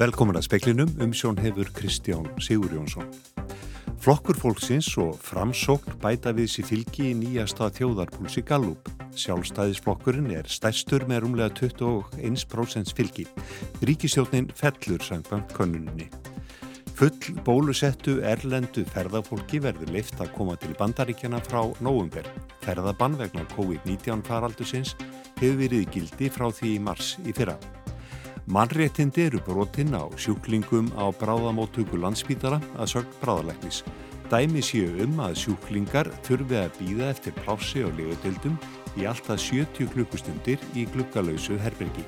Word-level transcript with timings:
Velkomin 0.00 0.38
að 0.38 0.46
speklinum 0.46 0.92
um 1.04 1.10
sjón 1.12 1.36
hefur 1.36 1.68
Kristján 1.76 2.24
Sigur 2.40 2.72
Jónsson. 2.72 3.04
Flokkur 4.00 4.38
fólksins 4.40 4.86
og 4.96 5.18
framsókn 5.20 5.98
bæta 6.00 6.32
við 6.32 6.46
sér 6.54 6.68
fylgi 6.70 7.10
í 7.10 7.16
nýjasta 7.18 7.66
þjóðarpúlsi 7.76 8.40
Gallup. 8.48 8.88
Sjálfstæðisflokkurinn 9.12 10.30
er 10.38 10.48
stærstur 10.48 11.04
með 11.10 11.26
rúmlega 11.26 11.52
21% 11.58 12.94
fylgi. 12.96 13.26
Ríkisjónin 13.84 14.48
fellur 14.56 15.04
sangbank 15.04 15.52
konunni. 15.52 16.08
Full 16.96 17.36
bólusettu 17.44 18.22
erlendu 18.24 18.86
ferðafólki 18.88 19.60
verður 19.60 19.92
leift 19.92 20.16
að 20.16 20.32
koma 20.38 20.56
til 20.64 20.72
bandaríkjana 20.80 21.42
frá 21.44 21.60
nógumber. 21.84 22.24
Ferðabann 22.64 23.20
vegna 23.20 23.44
COVID-19 23.52 24.24
faraldusins 24.24 24.96
hefur 25.42 25.60
verið 25.60 25.92
gildi 25.92 26.32
frá 26.32 26.48
því 26.48 26.74
í 26.78 26.80
mars 26.88 27.18
í 27.20 27.36
fyrra. 27.36 27.58
Mannréttindi 28.50 29.28
eru 29.28 29.38
brotinn 29.46 29.94
á 29.94 30.10
sjúklingum 30.18 30.88
á 30.98 31.06
bráðamóttöku 31.14 31.94
landsbítara 32.02 32.56
að 32.82 32.88
sögn 32.96 33.12
bráðalæknis. 33.22 33.84
Dæmi 34.26 34.58
séu 34.58 34.90
um 35.04 35.20
að 35.22 35.36
sjúklingar 35.44 36.10
þurfi 36.26 36.58
að 36.58 36.80
býða 36.80 37.12
eftir 37.12 37.36
plási 37.38 37.84
og 37.86 37.94
legodildum 37.94 38.56
í 38.98 39.06
alltaf 39.06 39.38
70 39.44 39.92
klukkustundir 39.94 40.58
í 40.74 40.88
glukkalausu 40.90 41.60
herbergi. 41.62 42.02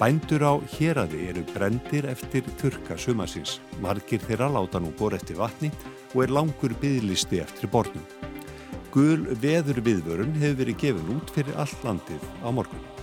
Bændur 0.00 0.40
á 0.40 0.54
héradi 0.78 1.28
eru 1.28 1.44
brendir 1.52 2.08
eftir 2.08 2.48
þurka 2.56 2.96
sumasins. 2.96 3.60
Margir 3.84 4.24
þeirra 4.24 4.48
láta 4.56 4.80
nú 4.80 4.96
bor 4.96 5.12
eftir 5.12 5.36
vatni 5.36 5.68
og 6.14 6.24
er 6.24 6.32
langur 6.32 6.72
byðlisti 6.80 7.44
eftir 7.44 7.68
bornum. 7.68 8.08
Gul 8.88 9.28
veður 9.36 9.84
viðvörun 9.84 10.36
hefur 10.40 10.62
verið 10.64 10.84
gefin 10.86 11.16
út 11.20 11.36
fyrir 11.36 11.60
all 11.60 11.80
landið 11.84 12.30
á 12.40 12.48
morgun. 12.48 12.95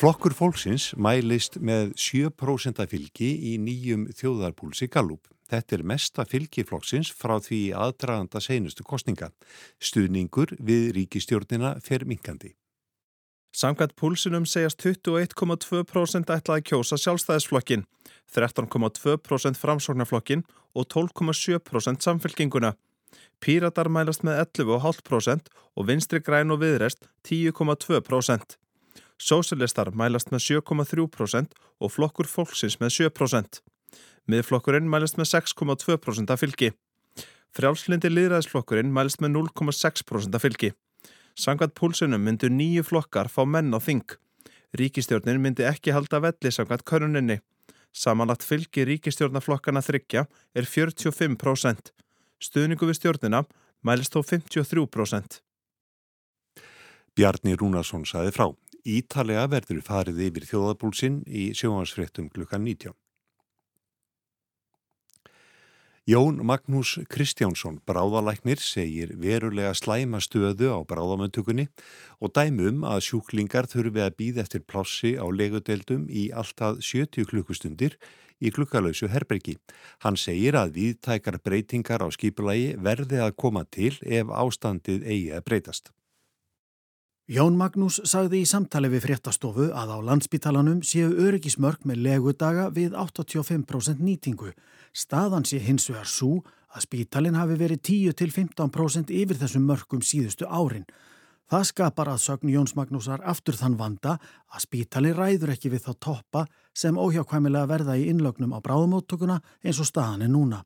Flokkur 0.00 0.32
fólksins 0.32 0.94
mælist 0.96 1.58
með 1.60 1.90
7% 2.00 2.78
fylgi 2.88 3.26
í 3.50 3.58
nýjum 3.60 4.06
þjóðarpúlsi 4.16 4.86
Gallup. 4.88 5.26
Þetta 5.52 5.76
er 5.76 5.82
mesta 5.90 6.24
fylgi 6.24 6.62
flokksins 6.64 7.10
frá 7.12 7.34
því 7.44 7.58
aðdraganda 7.76 8.40
seinustu 8.40 8.80
kostninga. 8.80 9.28
Stuðningur 9.76 10.54
við 10.56 10.86
ríkistjórnina 10.96 11.74
fer 11.84 12.06
minkandi. 12.08 12.54
Samkvæmt 13.52 13.92
púlsinum 14.00 14.46
segjast 14.48 14.80
21,2% 14.80 16.32
ætlaði 16.32 16.64
kjósa 16.70 16.96
sjálfstæðisflokkin, 16.96 17.84
13,2% 18.32 19.60
framsóknarflokkin 19.60 20.46
og 20.72 20.88
12,7% 20.96 22.08
samfélkinguna. 22.08 22.72
Píratar 23.44 23.92
mælast 23.92 24.24
með 24.24 24.46
11,5% 24.64 25.52
og 25.76 25.92
vinstri 25.92 26.24
græn 26.24 26.56
og 26.56 26.64
viðrest 26.64 27.04
10,2%. 27.28 28.56
Sósilistar 29.20 29.90
mælast 29.92 30.30
með 30.32 30.62
7,3% 30.64 31.52
og 31.80 31.92
flokkur 31.92 32.28
fólksins 32.30 32.78
með 32.80 33.10
7%. 33.12 33.60
Miðflokkurinn 34.30 34.88
mælast 34.88 35.18
með 35.20 35.28
6,2% 35.34 36.32
af 36.32 36.40
fylgi. 36.40 36.70
Frjálslindi 37.52 38.08
liðræðisflokkurinn 38.12 38.94
mælast 38.94 39.20
með 39.20 39.34
0,6% 39.36 40.38
af 40.38 40.44
fylgi. 40.46 40.72
Sangvað 41.36 41.74
púlsunum 41.76 42.24
myndu 42.24 42.48
nýju 42.48 42.86
flokkar 42.86 43.28
fá 43.28 43.42
menn 43.44 43.74
á 43.76 43.78
þing. 43.82 44.06
Ríkistjórnin 44.78 45.40
myndi 45.42 45.66
ekki 45.68 45.92
halda 45.92 46.20
velli 46.22 46.52
sangvað 46.54 46.86
könuninni. 46.86 47.40
Samanlagt 47.92 48.46
fylgi 48.46 48.86
ríkistjórnaflokkana 48.86 49.82
þryggja 49.82 50.26
er 50.54 50.64
45%. 50.64 51.92
Stuðningu 52.40 52.88
við 52.88 53.00
stjórnina 53.00 53.44
mælist 53.82 54.14
þó 54.14 54.22
53%. 54.24 55.40
Bjarni 57.18 57.56
Rúnarsson 57.58 58.06
saði 58.06 58.32
frá. 58.32 58.46
Ítalega 58.88 59.44
verður 59.52 59.82
farið 59.84 60.20
yfir 60.30 60.46
þjóðabúlsinn 60.48 61.20
í 61.28 61.50
sjóhansfréttum 61.56 62.30
klukkan 62.32 62.64
19. 62.64 62.94
Jón 66.08 66.40
Magnús 66.42 66.96
Kristjánsson, 67.12 67.76
bráðalæknir, 67.86 68.58
segir 68.58 69.12
verulega 69.20 69.74
slæma 69.76 70.18
stöðu 70.24 70.72
á 70.72 70.80
bráðamöntugunni 70.88 71.68
og 72.18 72.32
dæmum 72.34 72.82
að 72.88 73.04
sjúklingar 73.10 73.68
þurfi 73.70 74.02
að 74.02 74.16
býða 74.16 74.42
eftir 74.46 74.64
plássi 74.64 75.12
á 75.20 75.28
legudeldum 75.28 76.08
í 76.08 76.30
alltaf 76.32 76.80
70 76.80 77.28
klukkustundir 77.30 77.98
í 78.40 78.50
klukkalausu 78.50 79.12
herbergi. 79.12 79.58
Hann 80.00 80.16
segir 80.16 80.56
að 80.56 80.74
viðtækar 80.80 81.38
breytingar 81.44 82.02
á 82.02 82.08
skipulagi 82.08 82.74
verði 82.80 83.20
að 83.20 83.36
koma 83.36 83.66
til 83.68 83.92
ef 84.00 84.32
ástandið 84.32 85.04
eigi 85.04 85.32
að 85.36 85.46
breytast. 85.46 85.92
Jón 87.30 87.54
Magnús 87.54 88.00
sagði 88.10 88.40
í 88.42 88.46
samtali 88.50 88.88
við 88.90 89.04
fréttastofu 89.04 89.68
að 89.70 89.90
á 89.94 89.98
landsbítalanum 90.02 90.80
séu 90.82 91.12
öryggismörk 91.14 91.84
með 91.86 92.00
legudaga 92.02 92.64
við 92.74 92.96
85% 92.98 94.02
nýtingu. 94.02 94.50
Staðan 94.90 95.46
sé 95.46 95.60
hins 95.62 95.86
vegar 95.92 96.10
svo 96.10 96.40
að 96.74 96.88
spítalinn 96.88 97.38
hafi 97.38 97.54
verið 97.60 97.84
10-15% 97.86 99.14
yfir 99.14 99.38
þessum 99.44 99.62
mörkum 99.70 100.02
síðustu 100.02 100.48
árin. 100.50 100.88
Það 101.46 101.68
skapar 101.70 102.10
að 102.10 102.18
sögn 102.24 102.50
Jóns 102.50 102.74
Magnúsar 102.74 103.22
aftur 103.22 103.54
þann 103.54 103.78
vanda 103.78 104.16
að 104.50 104.64
spítalinn 104.66 105.14
ræður 105.14 105.54
ekki 105.54 105.70
við 105.70 105.86
þá 105.86 105.92
toppa 106.02 106.44
sem 106.74 106.98
óhjákvæmilega 106.98 107.70
verða 107.70 107.94
í 107.94 108.10
innlögnum 108.10 108.54
á 108.54 108.58
bráðumóttökuna 108.58 109.38
eins 109.62 109.78
og 109.78 109.86
staðan 109.86 110.26
er 110.26 110.34
núna. 110.34 110.64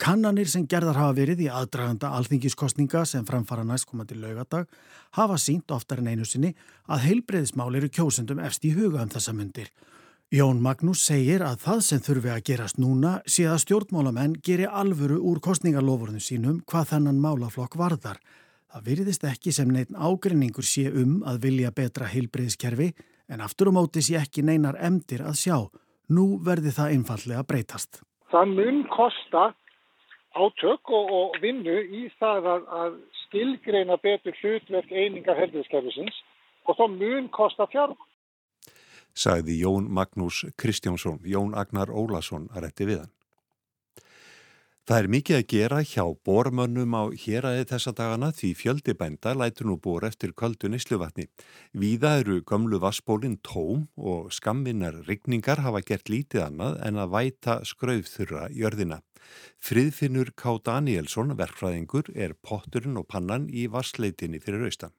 Kannanir 0.00 0.48
sem 0.48 0.62
gerðar 0.64 0.96
hafa 0.96 1.12
verið 1.18 1.42
í 1.44 1.46
aðdraganda 1.52 2.08
alþingiskostninga 2.16 3.02
sem 3.04 3.26
framfara 3.28 3.66
næstkomandi 3.68 4.16
laugadag 4.16 4.70
hafa 5.18 5.36
sínt 5.36 5.74
oftar 5.76 6.00
en 6.00 6.08
einu 6.08 6.24
sinni 6.24 6.54
að 6.88 7.04
heilbreyðismál 7.04 7.74
eru 7.76 7.90
kjósendum 7.92 8.40
efst 8.40 8.64
í 8.64 8.70
huga 8.72 9.02
um 9.04 9.12
þessa 9.12 9.36
myndir. 9.36 9.68
Jón 10.32 10.62
Magnús 10.64 11.04
segir 11.04 11.44
að 11.44 11.60
það 11.66 11.84
sem 11.84 12.02
þurfi 12.06 12.32
að 12.32 12.42
gerast 12.48 12.80
núna 12.80 13.12
sé 13.28 13.44
að 13.44 13.60
stjórnmálamenn 13.66 14.38
geri 14.46 14.64
alvöru 14.64 15.20
úr 15.20 15.42
kostningalofurðum 15.44 16.24
sínum 16.24 16.64
hvað 16.64 16.94
þennan 16.94 17.20
málaflokk 17.20 17.76
varðar. 17.76 18.24
Það 18.72 18.88
virðist 18.88 19.28
ekki 19.28 19.52
sem 19.52 19.68
neitt 19.68 19.92
ágrinningur 19.92 20.64
sé 20.64 20.88
um 20.88 21.18
að 21.28 21.44
vilja 21.44 21.76
betra 21.76 22.08
heilbreyðiskerfi 22.08 22.94
en 23.28 23.44
aftur 23.44 23.68
á 23.68 23.76
móti 23.76 24.00
sé 24.00 24.16
ekki 24.22 24.48
neinar 24.48 24.80
emdir 24.80 25.26
að 25.28 25.42
sjá. 25.44 25.58
Nú 26.08 26.38
verði 26.40 26.72
það 26.72 26.94
einfallega 26.96 27.44
breytast. 27.44 28.00
Það 28.30 28.54
mun 28.56 28.86
kosta 28.88 29.50
átök 30.34 30.92
og, 30.94 31.10
og 31.10 31.38
vinnu 31.42 31.76
í 31.82 32.06
það 32.20 32.50
að, 32.54 32.66
að 32.80 32.98
skilgreina 33.24 33.96
betur 34.02 34.36
hlutverk 34.42 34.92
einingar 34.92 35.38
helduðskerfisins 35.38 36.22
og 36.68 36.78
þá 36.78 36.84
mun 36.94 37.30
kosta 37.34 37.66
fjárm. 37.70 37.98
Sagði 39.14 39.58
Jón 39.58 39.88
Magnús 39.90 40.44
Kristjánsson, 40.56 41.18
Jón 41.26 41.56
Agnar 41.58 41.90
Ólason 41.90 42.46
að 42.54 42.68
rétti 42.68 42.86
við 42.86 43.02
hann. 43.02 43.16
Það 44.90 44.98
er 44.98 45.06
mikið 45.14 45.36
að 45.36 45.50
gera 45.52 45.76
hjá 45.86 46.04
bormönnum 46.26 46.94
á 46.98 47.02
héræði 47.14 47.66
þessa 47.70 47.92
dagana 47.94 48.30
því 48.34 48.48
fjöldibænda 48.58 49.36
lætur 49.38 49.68
nú 49.68 49.76
bor 49.78 50.06
eftir 50.08 50.32
kvöldu 50.34 50.70
nýsluvatni. 50.72 51.28
Víða 51.78 52.16
eru 52.22 52.40
gömlu 52.42 52.80
vassbólinn 52.82 53.36
tóm 53.46 53.84
og 53.94 54.32
skamminnar 54.34 55.04
rigningar 55.06 55.62
hafa 55.62 55.84
gert 55.86 56.10
lítið 56.10 56.42
annað 56.48 56.80
en 56.88 56.98
að 57.04 57.14
væta 57.14 57.60
skrauðþurra 57.70 58.48
jörðina. 58.50 58.98
Friðfinnur 59.60 60.32
K. 60.36 60.56
Danielsson, 60.66 61.34
verkfræðingur, 61.38 62.12
er 62.14 62.36
potturinn 62.46 62.98
og 63.00 63.08
pannan 63.12 63.48
í 63.52 63.66
vassleitinni 63.72 64.40
fyrir 64.42 64.66
austan. 64.68 64.94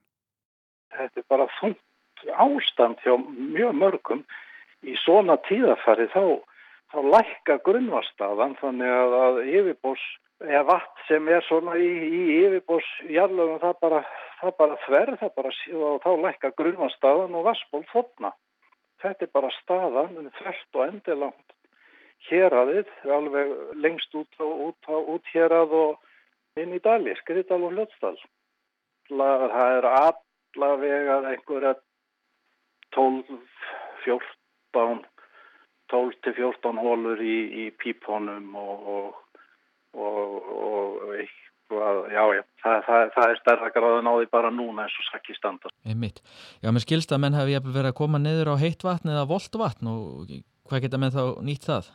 Þetta 0.92 1.24
er 1.24 1.28
bara 1.32 1.50
þungt 1.60 2.26
ástand 2.30 3.02
hjá 3.02 3.16
mjög 3.18 3.76
mörgum 3.78 4.26
í 4.86 4.96
svona 5.02 5.38
tíðafari 5.48 6.08
þá 6.14 6.42
þá 6.92 7.00
lækka 7.08 7.58
grunnvarstaðan 7.66 8.58
þannig 8.60 8.92
að, 8.92 9.14
að 9.26 9.40
yfirbós 9.48 10.04
eða 10.42 10.64
vatn 10.68 11.06
sem 11.08 11.30
er 11.32 11.46
svona 11.48 11.78
í, 11.80 11.88
í 11.88 12.22
yfirbós 12.42 12.88
jarlöfum 13.14 13.62
það 13.62 13.78
bara, 13.86 14.02
það 14.42 14.56
bara 14.60 14.80
þverð 14.86 15.20
það 15.22 15.34
bara 15.38 15.54
og 15.88 16.02
þá 16.04 16.12
lækka 16.26 16.54
grunnvarstaðan 16.60 17.38
og 17.40 17.48
vassból 17.48 17.84
þotna. 17.94 18.34
Þetta 19.02 19.26
er 19.26 19.34
bara 19.34 19.56
staðan, 19.62 20.32
þvert 20.38 20.78
og 20.78 20.88
endilangt 20.88 21.56
héradið, 22.30 22.90
alveg 23.18 23.54
lengst 23.82 24.16
út, 24.16 24.40
út, 24.40 24.92
út 25.16 25.32
hérad 25.34 25.74
og 25.74 26.60
inn 26.60 26.76
í 26.76 26.82
dali, 26.84 27.16
skriðdal 27.22 27.64
og 27.68 27.76
hljóttstall. 27.76 28.20
Það 29.12 29.48
er 29.78 29.88
allavega 29.92 31.18
einhverja 31.32 31.76
12, 32.96 33.40
14 34.06 35.08
12-14 35.92 36.80
hólur 36.80 37.22
í, 37.24 37.38
í 37.66 37.70
pípunum 37.82 38.56
og, 38.56 38.88
og, 38.96 39.38
og, 40.00 40.36
og 40.56 41.16
eitthvað, 41.18 42.02
já, 42.14 42.22
já, 42.38 42.44
það, 42.64 42.78
það, 42.88 43.08
það 43.16 43.34
er 43.34 43.42
stærra 43.42 43.72
gráðin 43.76 44.12
á 44.12 44.14
því 44.16 44.30
bara 44.32 44.54
núna 44.56 44.86
eins 44.88 45.00
og 45.02 45.10
sakki 45.10 45.36
standa. 45.36 45.72
Einmitt. 45.84 46.22
Já, 46.64 46.72
mér 46.72 46.86
skilst 46.86 47.12
að 47.12 47.26
menn 47.26 47.38
hafi 47.38 47.60
verið 47.60 47.92
að 47.92 47.98
koma 48.00 48.22
niður 48.22 48.54
á 48.56 48.62
heitt 48.62 48.86
vatn 48.88 49.12
eða 49.12 49.28
volt 49.32 49.60
vatn 49.64 49.92
og 49.92 50.32
hvað 50.70 50.86
geta 50.86 51.02
menn 51.02 51.16
þá 51.16 51.24
nýtt 51.44 51.68
það? 51.68 51.92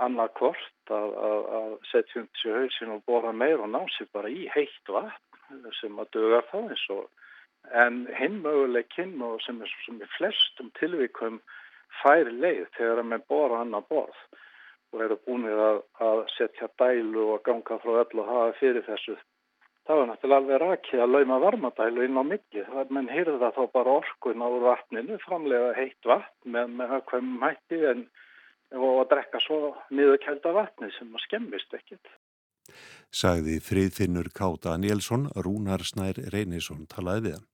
Annað 0.00 0.30
hvort 0.38 0.92
að, 0.96 1.10
að, 1.28 1.42
að 1.58 1.72
setja 1.90 2.20
hundi 2.20 2.40
sér 2.40 2.60
hausin 2.62 2.94
og 2.94 3.02
bóra 3.08 3.32
meir 3.36 3.60
og 3.60 3.68
ná 3.68 3.82
sér 3.92 4.08
bara 4.16 4.30
í 4.32 4.46
heitt 4.54 4.88
vatn 4.88 5.66
sem 5.80 5.98
að 6.00 6.14
döga 6.16 6.40
þá 6.48 6.56
eins 6.62 6.84
og 6.94 7.10
en 7.84 8.06
hinn 8.18 8.40
möguleikinn 8.44 9.20
og 9.22 9.42
sem 9.44 9.60
er, 9.62 9.74
sem 9.84 10.00
er 10.00 10.14
flestum 10.16 10.70
tilvíkum 10.78 11.42
færi 12.00 12.32
leið 12.32 12.64
þegar 12.76 13.02
að 13.02 13.10
með 13.10 13.26
bora 13.28 13.60
annar 13.62 13.84
borð 13.90 14.22
og 14.92 15.04
eru 15.04 15.18
búinir 15.26 15.60
að, 15.66 15.82
að 16.04 16.22
setja 16.36 16.68
dælu 16.80 17.28
og 17.34 17.44
ganga 17.46 17.78
frá 17.84 17.92
öll 18.02 18.22
og 18.22 18.28
hafa 18.28 18.56
fyrir 18.58 18.84
þessu. 18.88 19.16
Það 19.88 19.98
var 19.98 20.08
náttúrulega 20.08 20.40
alveg 20.42 20.60
rakið 20.62 21.02
að 21.02 21.14
lauma 21.14 21.38
varmadælu 21.42 22.04
inn 22.06 22.20
á 22.20 22.24
milli. 22.26 22.64
Það 22.68 22.92
menn 22.96 23.08
hýrða 23.10 23.48
þá 23.56 23.62
bara 23.72 23.94
orkun 24.00 24.44
á 24.44 24.48
vatninu, 24.66 25.16
framlega 25.24 25.72
heitt 25.78 26.06
vatn 26.06 26.52
með, 26.54 26.76
með 26.78 26.92
hafðkvæmum 26.92 27.46
hætti 27.46 27.80
en 27.90 28.04
og 28.78 29.02
að 29.02 29.08
drekka 29.14 29.40
svo 29.44 29.72
niðurkælda 29.92 30.52
vatni 30.56 30.90
sem 30.96 31.10
að 31.12 31.24
skemmist 31.26 31.78
ekkit. 31.78 32.12
Sagði 33.12 33.58
friðfinnur 33.60 34.30
Ká 34.32 34.46
Danielsson, 34.64 35.28
Rúnar 35.44 35.84
Snær 35.84 36.20
Reynisson 36.32 36.86
talaði 36.88 37.26
við 37.26 37.34
hann. 37.38 37.48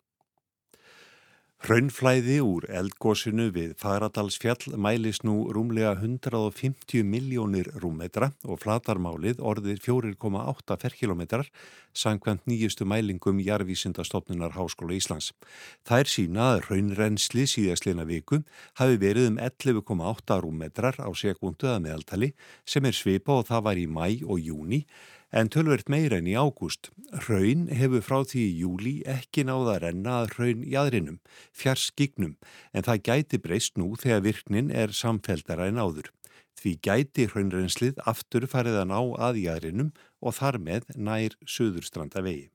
Hraunflæði 1.59 2.37
úr 2.39 2.69
eldgósinu 2.71 3.49
við 3.51 3.73
Fagradalsfjall 3.81 4.77
mælis 4.79 5.19
nú 5.27 5.49
rúmlega 5.51 5.97
150 5.99 7.03
miljónir 7.03 7.67
rúmmetra 7.83 8.29
og 8.47 8.61
flatarmálið 8.63 9.43
orðið 9.43 9.81
4,8 9.83 10.77
ferkilometrar 10.85 11.51
sangkvæmt 11.99 12.47
nýjustu 12.47 12.87
mælingum 12.87 13.43
Jarvísindastofnunar 13.43 14.55
Háskóla 14.55 14.95
Íslands. 14.95 15.33
Það 15.83 16.05
er 16.05 16.13
sína 16.15 16.49
að 16.53 16.63
hraunrensli 16.69 17.49
síðastlina 17.51 18.07
viku 18.07 18.45
hafi 18.79 19.03
verið 19.03 19.33
um 19.33 19.43
11,8 19.43 20.41
rúmmetrar 20.47 21.03
á 21.03 21.11
sekundu 21.11 21.73
að 21.75 21.89
meðaltali 21.89 22.33
sem 22.63 22.87
er 22.87 22.95
svipa 22.95 23.41
og 23.41 23.49
það 23.51 23.67
var 23.67 23.83
í 23.83 23.91
mæ 23.91 24.07
og 24.31 24.39
júni 24.39 24.85
en 25.31 25.51
tölvert 25.53 25.89
meira 25.93 26.19
enn 26.19 26.29
í 26.31 26.37
ágúst. 26.39 26.91
Hraun 27.25 27.69
hefur 27.73 28.05
frá 28.05 28.19
því 28.25 28.45
í 28.45 28.59
júli 28.63 28.95
ekki 29.09 29.45
náða 29.49 29.79
renna 29.85 30.19
að 30.23 30.35
hraun 30.37 30.67
jæðrinum, 30.67 31.19
fjars 31.53 31.89
skígnum, 31.93 32.37
en 32.73 32.87
það 32.87 33.03
gæti 33.09 33.43
breyst 33.45 33.81
nú 33.81 33.95
þegar 34.01 34.25
virknin 34.29 34.71
er 34.73 34.95
samfeldara 34.97 35.69
en 35.69 35.81
áður. 35.81 36.13
Því 36.59 36.75
gæti 36.83 37.29
hraunrenslið 37.31 38.01
aftur 38.11 38.49
farið 38.51 38.81
að 38.83 38.89
ná 38.91 39.01
að 39.29 39.43
jæðrinum 39.45 39.93
og 40.21 40.39
þar 40.41 40.59
með 40.59 40.89
nær 40.97 41.37
söðurstranda 41.47 42.25
vegi. 42.25 42.49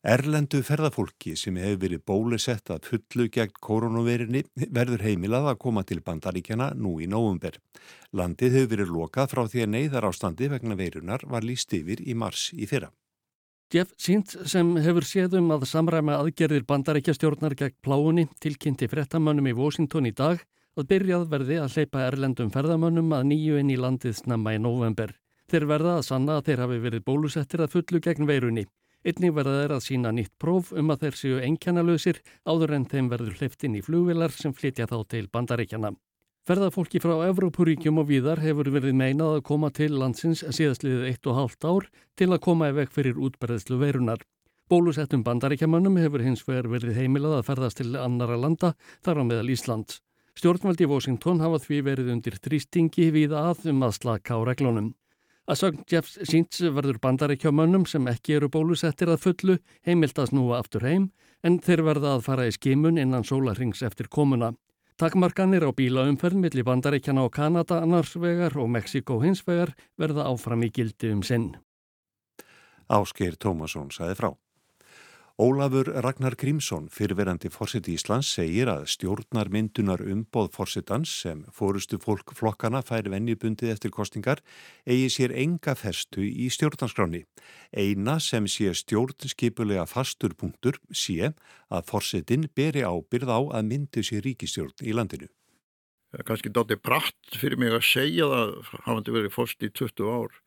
Erlendu 0.00 0.62
ferðafólki 0.64 1.34
sem 1.36 1.58
hefur 1.60 1.82
verið 1.82 2.00
bólusett 2.08 2.70
að 2.72 2.86
fullu 2.88 3.26
gegn 3.28 3.58
koronaveirinni 3.60 4.40
verður 4.72 5.02
heimilað 5.04 5.50
að 5.50 5.58
koma 5.60 5.82
til 5.84 5.98
bandaríkjana 6.00 6.70
nú 6.72 6.94
í 7.04 7.08
nógumber. 7.10 7.58
Landið 8.16 8.56
hefur 8.56 8.70
verið 8.72 8.94
lokað 8.94 9.34
frá 9.34 9.42
því 9.44 9.66
að 9.66 9.70
neyðar 9.74 10.06
ástandi 10.08 10.48
vegna 10.48 10.78
veirunar 10.80 11.26
var 11.28 11.44
líst 11.44 11.76
yfir 11.76 12.00
í 12.00 12.16
mars 12.16 12.48
í 12.56 12.70
fyrra. 12.70 12.88
Jeff 13.70 13.92
Sint 14.00 14.32
sem 14.48 14.72
hefur 14.80 15.04
séð 15.04 15.36
um 15.42 15.52
að 15.52 15.68
samræma 15.68 16.16
aðgerðir 16.22 16.64
bandaríkjastjórnar 16.72 17.58
gegn 17.60 17.76
pláunni 17.84 18.26
tilkynnti 18.40 18.88
frettamönnum 18.88 19.52
í 19.52 19.56
Washington 19.60 20.08
í 20.08 20.16
dag 20.16 20.40
að 20.80 20.88
byrjað 20.94 21.28
verði 21.28 21.60
að 21.60 21.76
hleypa 21.76 22.08
erlendum 22.08 22.48
ferðamönnum 22.50 23.12
að 23.20 23.28
nýju 23.34 23.60
inn 23.60 23.76
í 23.76 23.76
landið 23.76 24.16
snamma 24.24 24.56
í 24.56 24.64
nóvember. 24.64 25.12
Þeir 25.52 25.68
verða 25.68 25.98
að 26.00 26.06
sanna 26.08 26.40
að 26.40 26.46
þeir 26.48 26.60
hafi 26.64 26.84
verið 26.88 27.04
bólusettir 27.04 27.60
að 27.60 27.74
fullu 27.76 28.00
gegn 28.00 28.26
veirunni. 28.26 28.70
Einnig 29.00 29.32
verða 29.32 29.62
þeir 29.62 29.72
að 29.72 29.84
sína 29.86 30.10
nýtt 30.12 30.32
próf 30.36 30.74
um 30.76 30.92
að 30.92 31.06
þeir 31.06 31.14
séu 31.16 31.36
einkennalösir 31.40 32.18
áður 32.44 32.74
en 32.76 32.84
þeim 32.84 33.06
verður 33.08 33.38
hleyftinn 33.38 33.78
í 33.78 33.80
flugvilar 33.86 34.34
sem 34.36 34.52
flytja 34.52 34.84
þá 34.90 34.98
til 35.08 35.22
bandaríkjana. 35.32 35.94
Ferðarfólki 36.44 37.00
frá 37.00 37.14
Evrópuríkjum 37.30 38.00
og 38.02 38.10
víðar 38.10 38.42
hefur 38.44 38.68
verið 38.74 38.98
meinað 39.00 39.38
að 39.38 39.46
koma 39.48 39.70
til 39.72 39.94
landsins 39.96 40.44
síðastliðið 40.44 41.08
eitt 41.08 41.30
og 41.32 41.38
hálft 41.38 41.64
ár 41.64 41.88
til 42.20 42.28
að 42.28 42.42
koma 42.44 42.68
í 42.68 42.76
veg 42.76 42.92
fyrir 42.92 43.16
útberðslu 43.16 43.80
veirunar. 43.80 44.20
Bólusettum 44.68 45.24
bandaríkjamannum 45.24 45.96
hefur 46.00 46.24
hins 46.24 46.44
vegar 46.44 46.68
verið 46.68 47.00
heimilað 47.00 47.40
að 47.40 47.48
ferðast 47.48 47.80
til 47.80 47.96
annara 47.96 48.36
landa 48.36 48.74
þar 49.00 49.24
á 49.24 49.28
meðal 49.32 49.56
Íslands. 49.56 50.02
Stjórnvaldi 50.36 50.84
í 50.84 50.92
Washington 50.92 51.40
hafa 51.40 51.58
því 51.64 51.80
verið 51.88 52.14
undir 52.14 52.36
þrýstingi 52.36 53.10
við 53.16 53.32
að 53.36 53.70
um 53.72 53.82
að 53.88 53.96
slaka 53.96 54.36
á 54.36 54.40
reglunum. 54.44 54.92
Að 55.48 55.58
sögn 55.60 55.84
Jeffs 55.90 56.18
síns 56.28 56.60
verður 56.60 57.00
bandaríkjámönnum 57.02 57.86
sem 57.88 58.06
ekki 58.10 58.36
eru 58.38 58.50
bólusettir 58.52 59.10
að 59.10 59.22
fullu 59.24 59.56
heimilt 59.86 60.18
að 60.18 60.32
snúa 60.32 60.58
aftur 60.60 60.84
heim 60.86 61.08
en 61.42 61.58
þeir 61.64 61.84
verða 61.86 62.16
að 62.16 62.26
fara 62.26 62.48
í 62.48 62.52
skimun 62.54 63.00
innan 63.00 63.24
sólarings 63.24 63.82
eftir 63.86 64.10
komuna. 64.12 64.52
Takmarkanir 65.00 65.64
á 65.64 65.72
bílaumferð 65.72 66.36
millir 66.36 66.66
bandaríkjana 66.68 67.24
og 67.24 67.32
Kanada 67.32 67.80
annarsvegar 67.80 68.58
og 68.60 68.68
Mexiko 68.68 69.16
hinsvegar 69.22 69.72
verða 69.96 70.28
áfram 70.28 70.66
í 70.66 70.68
gildi 70.68 71.14
um 71.14 71.24
sinn. 71.24 71.54
Áskeir 72.90 73.38
Tómasson 73.40 73.88
saði 73.94 74.18
frá. 74.18 74.30
Ólafur 75.40 75.88
Ragnar 76.04 76.34
Grímsson, 76.36 76.90
fyrirverandi 76.92 77.48
fórsett 77.48 77.86
í 77.88 77.94
Íslands, 77.96 78.28
segir 78.28 78.68
að 78.68 78.82
stjórnar 78.92 79.48
myndunar 79.48 80.02
umboð 80.04 80.50
fórsettans 80.52 81.14
sem 81.22 81.46
fórustu 81.56 81.96
fólk 82.02 82.34
flokkana 82.36 82.82
fær 82.84 83.08
vennjubundið 83.08 83.72
eftir 83.72 83.94
kostingar 83.94 84.42
eigi 84.84 85.08
sér 85.14 85.32
enga 85.32 85.72
festu 85.80 86.20
í 86.28 86.50
stjórnarskráni. 86.52 87.22
Eina 87.72 88.18
sem 88.20 88.44
sé 88.52 88.74
stjórnskipulega 88.82 89.86
fastur 89.88 90.36
punktur 90.36 90.76
sé 90.92 91.32
að 91.72 91.88
fórsettin 91.88 92.44
beri 92.52 92.84
ábyrð 92.84 93.32
á 93.32 93.40
að 93.40 93.70
myndu 93.72 94.04
sér 94.04 94.26
ríkistjórn 94.28 94.84
í 94.84 94.92
landinu. 94.92 95.32
Það 96.12 96.20
er 96.20 96.28
kannski 96.28 96.52
dátti 96.52 96.82
bratt 96.84 97.40
fyrir 97.40 97.56
mig 97.56 97.72
að 97.72 97.86
segja 97.88 98.28
það, 98.28 98.56
hafandi 98.84 99.16
verið 99.16 99.38
fórst 99.40 99.64
í 99.64 99.72
20 99.72 100.16
ár, 100.20 100.40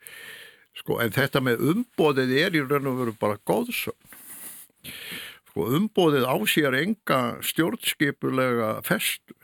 sko, 0.77 1.01
en 1.01 1.17
þetta 1.17 1.41
með 1.41 1.71
umboðið 1.73 2.41
er 2.45 2.61
í 2.61 2.67
raun 2.67 2.93
og 2.93 3.01
veru 3.01 3.17
bara 3.17 3.41
góðsögn. 3.41 4.12
Sko 5.53 5.67
umbóðið 5.77 6.25
á 6.25 6.35
sér 6.49 6.77
enga 6.79 7.19
stjórnskipulega 7.45 8.79
festu. 8.87 9.35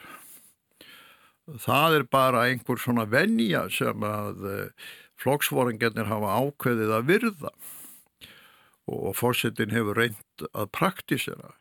Það 1.62 2.00
er 2.00 2.06
bara 2.10 2.48
einhver 2.50 2.82
svona 2.82 3.06
vennja 3.10 3.68
sem 3.74 4.06
að 4.06 4.44
eh, 4.50 4.90
flokksvoringennir 5.22 6.10
hafa 6.10 6.36
ákveðið 6.42 6.96
að 6.98 7.08
virða 7.10 7.54
og 8.90 9.14
fórsetin 9.18 9.74
hefur 9.74 9.98
reynd 10.02 10.46
að 10.50 10.70
praktísera. 10.74 11.54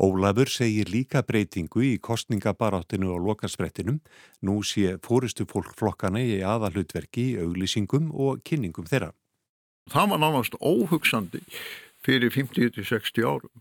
Ólafur 0.00 0.48
segir 0.48 0.88
líka 0.88 1.20
breytingu 1.20 1.82
í 1.84 1.98
kostningabaráttinu 2.00 3.10
og 3.12 3.26
lokasprettinum. 3.26 3.98
Nú 4.40 4.62
sé 4.64 4.96
fóristu 5.04 5.44
fólk 5.44 5.74
flokkana 5.76 6.22
í 6.24 6.40
aðalutverki, 6.40 7.34
auglýsingum 7.44 8.08
og 8.16 8.40
kynningum 8.48 8.88
þeirra. 8.88 9.12
Það 9.92 10.14
var 10.14 10.22
nánast 10.22 10.56
óhugsandi 10.62 11.42
fyrir 12.06 12.32
50-60 12.34 13.26
árum. 13.26 13.52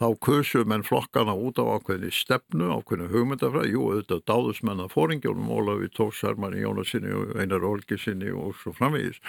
Þá 0.00 0.06
kösum 0.24 0.70
menn 0.72 0.84
flokkana 0.86 1.34
út 1.36 1.58
á 1.60 1.64
ákveðni 1.76 2.08
stefnu, 2.14 2.70
ákveðni 2.72 3.10
hugmyndafræði, 3.12 3.74
jú, 3.74 3.82
auðvitað 3.90 4.22
dáðusmenn 4.30 4.80
að 4.86 4.94
fóringjónum, 4.94 5.50
Ólafi 5.52 5.90
Tóksarmanni, 5.92 6.62
Jónasinni 6.64 7.12
og 7.12 7.34
Einar 7.36 7.66
Olgisinni 7.68 8.32
og 8.32 8.54
svo 8.62 8.72
framvegis. 8.78 9.20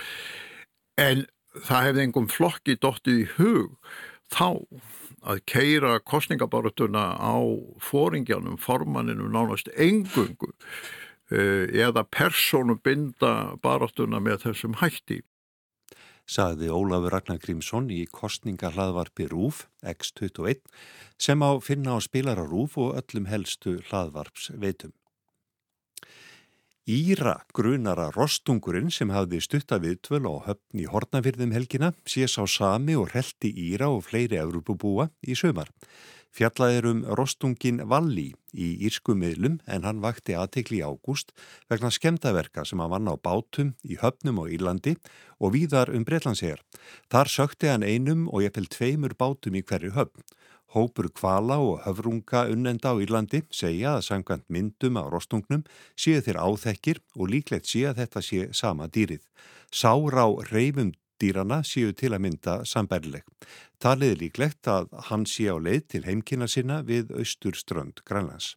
En 0.96 1.26
það 1.68 1.88
hefði 1.90 2.06
engum 2.06 2.32
flokki 2.32 2.78
dóttið 2.80 3.20
í 3.20 3.28
hug 3.36 3.92
þá 4.32 4.48
að 5.22 5.44
keira 5.52 5.98
kostningabaratuna 6.08 7.04
á 7.20 7.36
fóringjónum, 7.84 8.56
formanninu 8.56 9.28
nánast 9.28 9.68
engungu 9.76 10.54
eh, 11.36 11.68
eða 11.68 12.06
persónu 12.08 12.80
binda 12.80 13.58
baratuna 13.62 14.24
með 14.24 14.48
þessum 14.48 14.80
hætti 14.80 15.20
saði 16.32 16.70
Ólafur 16.72 17.12
Ragnar 17.12 17.42
Grímsson 17.44 17.90
í 17.92 18.06
kostningahlaðvarpi 18.08 19.28
RÚF 19.34 19.66
X21 19.84 20.62
sem 21.20 21.44
á 21.44 21.60
finna 21.60 21.98
á 21.98 22.00
spilara 22.00 22.46
RÚF 22.48 22.78
og 22.80 22.96
öllum 23.02 23.28
helstu 23.28 23.80
hlaðvarps 23.90 24.52
veitum. 24.56 24.94
Íra 26.90 27.36
grunara 27.54 28.08
rostungurinn 28.16 28.90
sem 28.90 29.12
hafði 29.14 29.42
stutta 29.44 29.78
við 29.84 30.00
tvöl 30.08 30.26
á 30.26 30.36
höfn 30.48 30.82
í 30.82 30.88
Hortnafyrðum 30.90 31.54
helgina 31.54 31.92
sé 32.10 32.26
sá 32.26 32.42
sami 32.50 32.96
og 32.98 33.12
relti 33.14 33.52
Íra 33.68 33.92
og 33.94 34.08
fleiri 34.08 34.40
Evropubúa 34.42 35.12
í 35.22 35.38
sömar. 35.38 35.70
Fjallaðir 36.32 36.86
um 36.88 37.00
rostungin 37.20 37.82
Valli 37.92 38.30
í 38.56 38.68
írsku 38.88 39.12
miðlum 39.20 39.58
en 39.68 39.84
hann 39.84 40.00
vakti 40.04 40.36
aðtekli 40.40 40.80
í 40.80 40.86
ágúst 40.88 41.34
vegna 41.72 41.92
skemdaverka 41.92 42.64
sem 42.68 42.80
hann 42.80 42.94
vann 42.94 43.12
á 43.12 43.16
bátum 43.20 43.74
í 43.84 43.98
höfnum 44.00 44.40
og 44.40 44.54
Írlandi 44.56 44.96
og 45.44 45.52
víðar 45.58 45.92
um 45.92 46.06
Breitlandsegar. 46.08 46.64
Þar 47.12 47.34
sökti 47.36 47.72
hann 47.72 47.84
einum 47.84 48.30
og 48.32 48.46
ég 48.46 48.56
fell 48.56 48.70
tveimur 48.72 49.18
bátum 49.20 49.60
í 49.60 49.64
hverju 49.68 49.92
höfn. 49.98 50.24
Hópur 50.72 51.10
kvala 51.12 51.58
og 51.60 51.82
höfrunga 51.84 52.46
unnenda 52.48 52.96
á 52.96 53.02
Írlandi 53.04 53.44
segja 53.52 53.98
að 53.98 54.06
sangkvæmt 54.08 54.48
myndum 54.48 55.02
á 55.04 55.12
rostungnum 55.12 55.66
séu 56.00 56.24
þeir 56.24 56.40
áþekkir 56.40 57.04
og 57.20 57.28
líklegt 57.34 57.68
sé 57.68 57.84
að 57.90 58.06
þetta 58.06 58.24
sé 58.24 58.48
sama 58.56 58.88
dýrið. 58.88 59.26
Sár 59.68 60.16
á 60.16 60.32
reyfum 60.48 60.96
dýrana 61.22 61.62
séu 61.68 61.94
til 61.94 62.12
að 62.16 62.24
mynda 62.26 62.56
sambærleg. 62.66 63.24
Talið 63.82 64.16
er 64.16 64.24
líklegt 64.26 64.72
að 64.72 64.90
hann 65.10 65.28
sé 65.30 65.48
á 65.54 65.56
leið 65.56 65.86
til 65.94 66.08
heimkynna 66.08 66.50
sinna 66.50 66.82
við 66.88 67.14
austurströnd 67.14 68.04
Grænlands. 68.06 68.56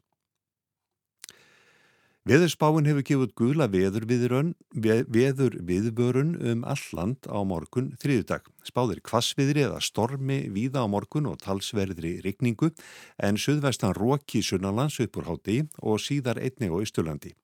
Veðurspáin 2.25 2.87
hefur 2.88 3.04
gefið 3.04 3.33
gula 3.37 3.66
veður, 3.68 4.06
veður 4.09 5.56
viðbörun 5.68 6.30
um 6.40 6.62
alland 6.64 7.28
á 7.28 7.37
morgun 7.44 7.90
þriðudag. 8.00 8.49
Spáðir 8.64 9.02
kvassviðri 9.04 9.66
eða 9.66 9.83
stormi 9.85 10.38
víða 10.49 10.80
á 10.80 10.88
morgun 10.88 11.28
og 11.28 11.37
talsverðri 11.44 12.14
rigningu 12.25 12.73
en 13.21 13.37
suðvestan 13.37 13.92
róki 14.00 14.40
sunnalands 14.40 14.97
uppur 15.04 15.28
háti 15.28 15.66
og 15.85 16.00
síðar 16.00 16.40
einni 16.40 16.73
á 16.73 16.80
Ístulandi. 16.80 17.37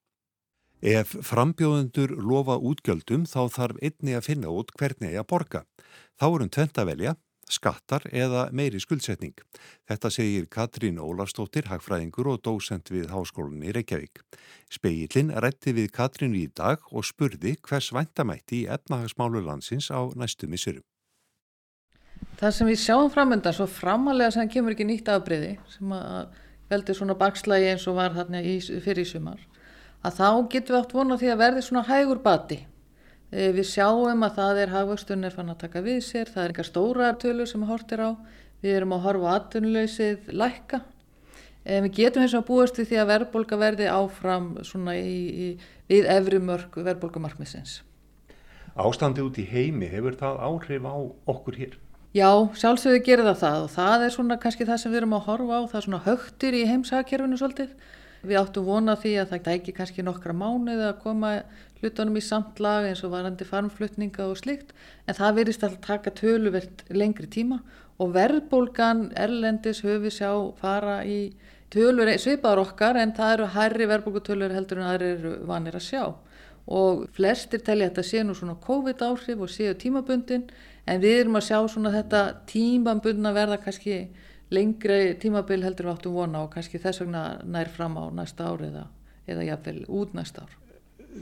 Ef 0.80 1.12
frambjóðendur 1.28 2.14
lofa 2.16 2.54
útgjöldum 2.56 3.26
þá 3.28 3.50
þarf 3.52 3.80
einni 3.84 4.14
að 4.16 4.24
finna 4.30 4.48
út 4.48 4.70
hvernig 4.80 5.12
að 5.12 5.26
borga. 5.28 5.60
Þá 6.16 6.24
erum 6.28 6.48
tvent 6.48 6.80
að 6.80 6.88
velja 6.88 7.12
skattar 7.50 8.06
eða 8.14 8.46
meiri 8.56 8.80
skuldsetning. 8.80 9.34
Þetta 9.90 10.10
segir 10.14 10.46
Katrín 10.48 11.00
Ólafstóttir, 11.02 11.66
hagfræðingur 11.68 12.30
og 12.32 12.40
dósent 12.46 12.88
við 12.94 13.10
Háskólinni 13.12 13.74
Reykjavík. 13.74 14.22
Speillin 14.72 15.34
rætti 15.34 15.74
við 15.76 15.90
Katrín 15.92 16.36
í 16.38 16.46
dag 16.48 16.80
og 16.90 17.04
spurði 17.04 17.56
hvers 17.66 17.90
væntamætti 17.92 18.62
í 18.62 18.68
efnahagsmálu 18.70 19.42
landsins 19.44 19.90
á 19.92 20.00
næstu 20.16 20.48
missurum. 20.48 20.86
Það 22.40 22.56
sem 22.56 22.70
við 22.70 22.80
sjáum 22.80 23.12
framöndan 23.12 23.52
svo 23.52 23.66
framalega 23.68 24.32
sem 24.32 24.48
kemur 24.48 24.72
ekki 24.72 24.86
nýtt 24.88 25.12
afbreyði 25.12 25.58
sem 25.74 25.92
veldi 26.70 26.96
svona 26.96 27.18
bakslægi 27.18 27.72
eins 27.74 27.88
og 27.90 27.98
var 27.98 28.14
þarna 28.16 28.40
í, 28.40 28.60
fyrir 28.80 29.04
í 29.04 29.08
sumar 29.08 29.40
að 30.00 30.18
þá 30.20 30.28
getum 30.52 30.74
við 30.74 30.80
átt 30.80 30.96
vonað 30.96 31.22
því 31.22 31.32
að 31.32 31.40
verði 31.44 31.64
svona 31.66 31.88
hægur 31.88 32.22
bati 32.24 32.60
Eh, 33.30 33.52
við 33.54 33.68
sjáum 33.70 34.24
að 34.26 34.38
það 34.40 34.60
er 34.64 34.72
hagvöxtun 34.74 35.26
er 35.26 35.34
fann 35.34 35.52
að 35.52 35.60
taka 35.62 35.80
við 35.84 36.00
sér, 36.02 36.30
það 36.34 36.42
er 36.42 36.52
engar 36.52 36.66
stóra 36.66 37.10
tölur 37.14 37.46
sem 37.46 37.62
hortir 37.68 38.00
á, 38.02 38.10
við 38.58 38.78
erum 38.80 38.94
að 38.96 39.04
horfa 39.04 39.34
aðtunlausið 39.36 40.32
lækka. 40.34 40.80
Eh, 41.62 41.78
við 41.84 41.92
getum 42.00 42.24
eins 42.24 42.34
og 42.34 42.42
að 42.42 42.48
búast 42.48 42.80
því 42.80 42.98
að 42.98 43.12
verðbólka 43.12 43.58
verði 43.60 43.86
áfram 43.86 44.48
í, 44.96 45.14
í, 45.30 45.46
við 45.86 46.10
efri 46.10 46.40
mörg 46.42 46.74
verðbólkamarkmisins. 46.74 47.76
Ástandi 48.74 49.22
út 49.22 49.38
í 49.38 49.46
heimi, 49.46 49.86
hefur 49.92 50.18
það 50.18 50.42
áhrif 50.48 50.90
á 50.90 50.94
okkur 51.30 51.60
hér? 51.60 51.78
Já, 52.10 52.30
sjálfsögðu 52.58 53.04
gerir 53.06 53.28
það 53.30 53.42
það 53.44 53.62
og 53.62 53.72
það 53.76 54.04
er 54.08 54.14
svona 54.16 54.40
kannski 54.42 54.66
það 54.66 54.82
sem 54.82 54.90
við 54.90 55.04
erum 55.04 55.18
að 55.20 55.26
horfa 55.28 55.54
á, 55.54 55.62
það 55.70 55.78
er 55.78 55.86
svona 55.86 56.06
högtir 56.08 56.58
í 56.58 56.66
heimsakjörfinu 56.66 57.38
svolítið. 57.38 57.74
Við 58.20 58.36
áttum 58.36 58.66
vona 58.68 58.96
því 59.00 59.14
að 59.22 59.30
það 59.32 59.52
ekki 59.54 59.74
kannski 59.76 60.04
nokkra 60.04 60.34
mánuði 60.36 60.88
að 60.90 60.98
koma 61.04 61.30
hlutunum 61.80 62.18
í 62.20 62.22
samt 62.24 62.60
lag 62.60 62.88
eins 62.88 63.00
og 63.06 63.14
varandi 63.14 63.46
farmflutninga 63.48 64.26
og 64.28 64.36
slikt 64.40 64.74
en 65.06 65.16
það 65.16 65.38
verist 65.38 65.64
alltaf 65.64 65.86
taka 65.86 66.12
töluvert 66.18 66.84
lengri 66.92 67.30
tíma 67.32 67.62
og 68.00 68.12
verðbólgan 68.16 69.06
erlendis 69.16 69.80
höfi 69.84 70.12
sjá 70.12 70.32
fara 70.60 71.00
í 71.04 71.32
tölur 71.72 72.10
svipaður 72.18 72.64
okkar 72.64 72.98
en 73.00 73.14
það 73.16 73.34
eru 73.36 73.48
hærri 73.54 73.88
verðbólgutölur 73.90 74.54
heldur 74.56 74.80
en 74.80 74.88
það 74.90 75.06
eru 75.08 75.34
vanir 75.48 75.78
að 75.78 75.86
sjá. 75.86 76.02
Og 76.70 77.06
flestir 77.16 77.62
telli 77.64 77.86
að 77.86 77.94
þetta 77.94 78.06
sé 78.06 78.24
nú 78.24 78.34
svona 78.36 78.56
COVID 78.62 79.04
áhrif 79.06 79.44
og 79.44 79.50
séu 79.50 79.74
tímabundin 79.78 80.48
en 80.86 81.00
við 81.02 81.22
erum 81.22 81.38
að 81.38 81.46
sjá 81.48 81.58
svona 81.68 81.92
þetta 81.94 82.24
tímabundin 82.50 83.30
að 83.30 83.38
verða 83.38 83.60
kannski 83.64 84.00
lengri 84.54 85.14
tímabil 85.22 85.64
heldur 85.64 85.88
við 85.88 85.94
áttum 85.94 86.16
vona 86.16 86.44
og 86.44 86.54
kannski 86.54 86.80
þess 86.82 87.04
vegna 87.04 87.24
nær 87.44 87.70
fram 87.72 87.98
á 87.98 88.04
næsta 88.14 88.50
ár 88.50 88.64
eða, 88.66 88.86
eða 89.30 89.46
jáfnvel 89.46 89.84
út 89.88 90.16
næsta 90.18 90.46
ár. 90.46 90.56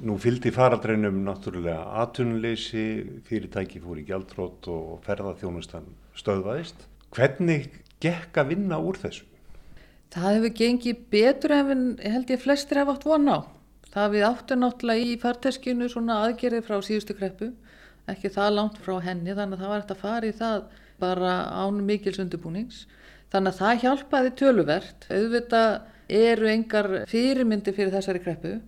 Nú 0.04 0.18
fylgdi 0.20 0.52
faraldreinum 0.52 1.22
náttúrulega 1.24 1.80
atunleysi, 2.02 3.22
fyrirtæki 3.24 3.80
fór 3.80 4.02
í 4.02 4.04
gjaldrótt 4.08 4.68
og 4.68 4.98
ferðarþjónustan 5.06 5.88
stöðvaðist. 6.18 6.84
Hvernig 7.16 7.70
gekk 8.04 8.36
að 8.36 8.52
vinna 8.52 8.80
úr 8.84 9.00
þessu? 9.00 9.24
Það 10.12 10.34
hefur 10.34 10.52
gengið 10.56 11.00
betur 11.12 11.54
en 11.56 11.86
held 12.00 12.30
ég 12.32 12.40
flestir 12.40 12.80
hafa 12.80 12.96
átt 12.96 13.06
von 13.08 13.32
á. 13.32 13.38
Það 13.92 14.12
við 14.14 14.26
áttum 14.28 14.62
náttúrulega 14.62 15.08
í 15.08 15.16
farteskinu 15.20 15.88
svona 15.88 16.20
aðgerið 16.26 16.66
frá 16.68 16.78
síðustu 16.84 17.16
kreppu, 17.16 17.50
ekki 18.08 18.30
það 18.32 18.54
langt 18.56 18.78
frá 18.84 18.98
henni 19.04 19.34
þannig 19.36 19.56
að 19.58 19.64
það 19.64 19.72
var 19.72 19.82
eftir 19.82 19.96
að 19.96 20.04
fara 20.04 20.28
í 20.28 20.36
það 20.36 20.62
bara 21.00 21.34
án 21.48 21.80
mikils 21.88 22.20
undirbúnings. 22.20 22.84
Þannig 23.32 23.52
að 23.54 23.60
það 23.62 23.84
hjálpaði 23.84 24.34
töluvert. 24.40 25.06
Auðvitað 25.12 25.70
eru 26.08 26.48
engar 26.48 26.90
fyrirmyndi 27.10 27.74
fyrir 27.76 27.92
þessari 27.92 28.22
kreppu 28.24 28.58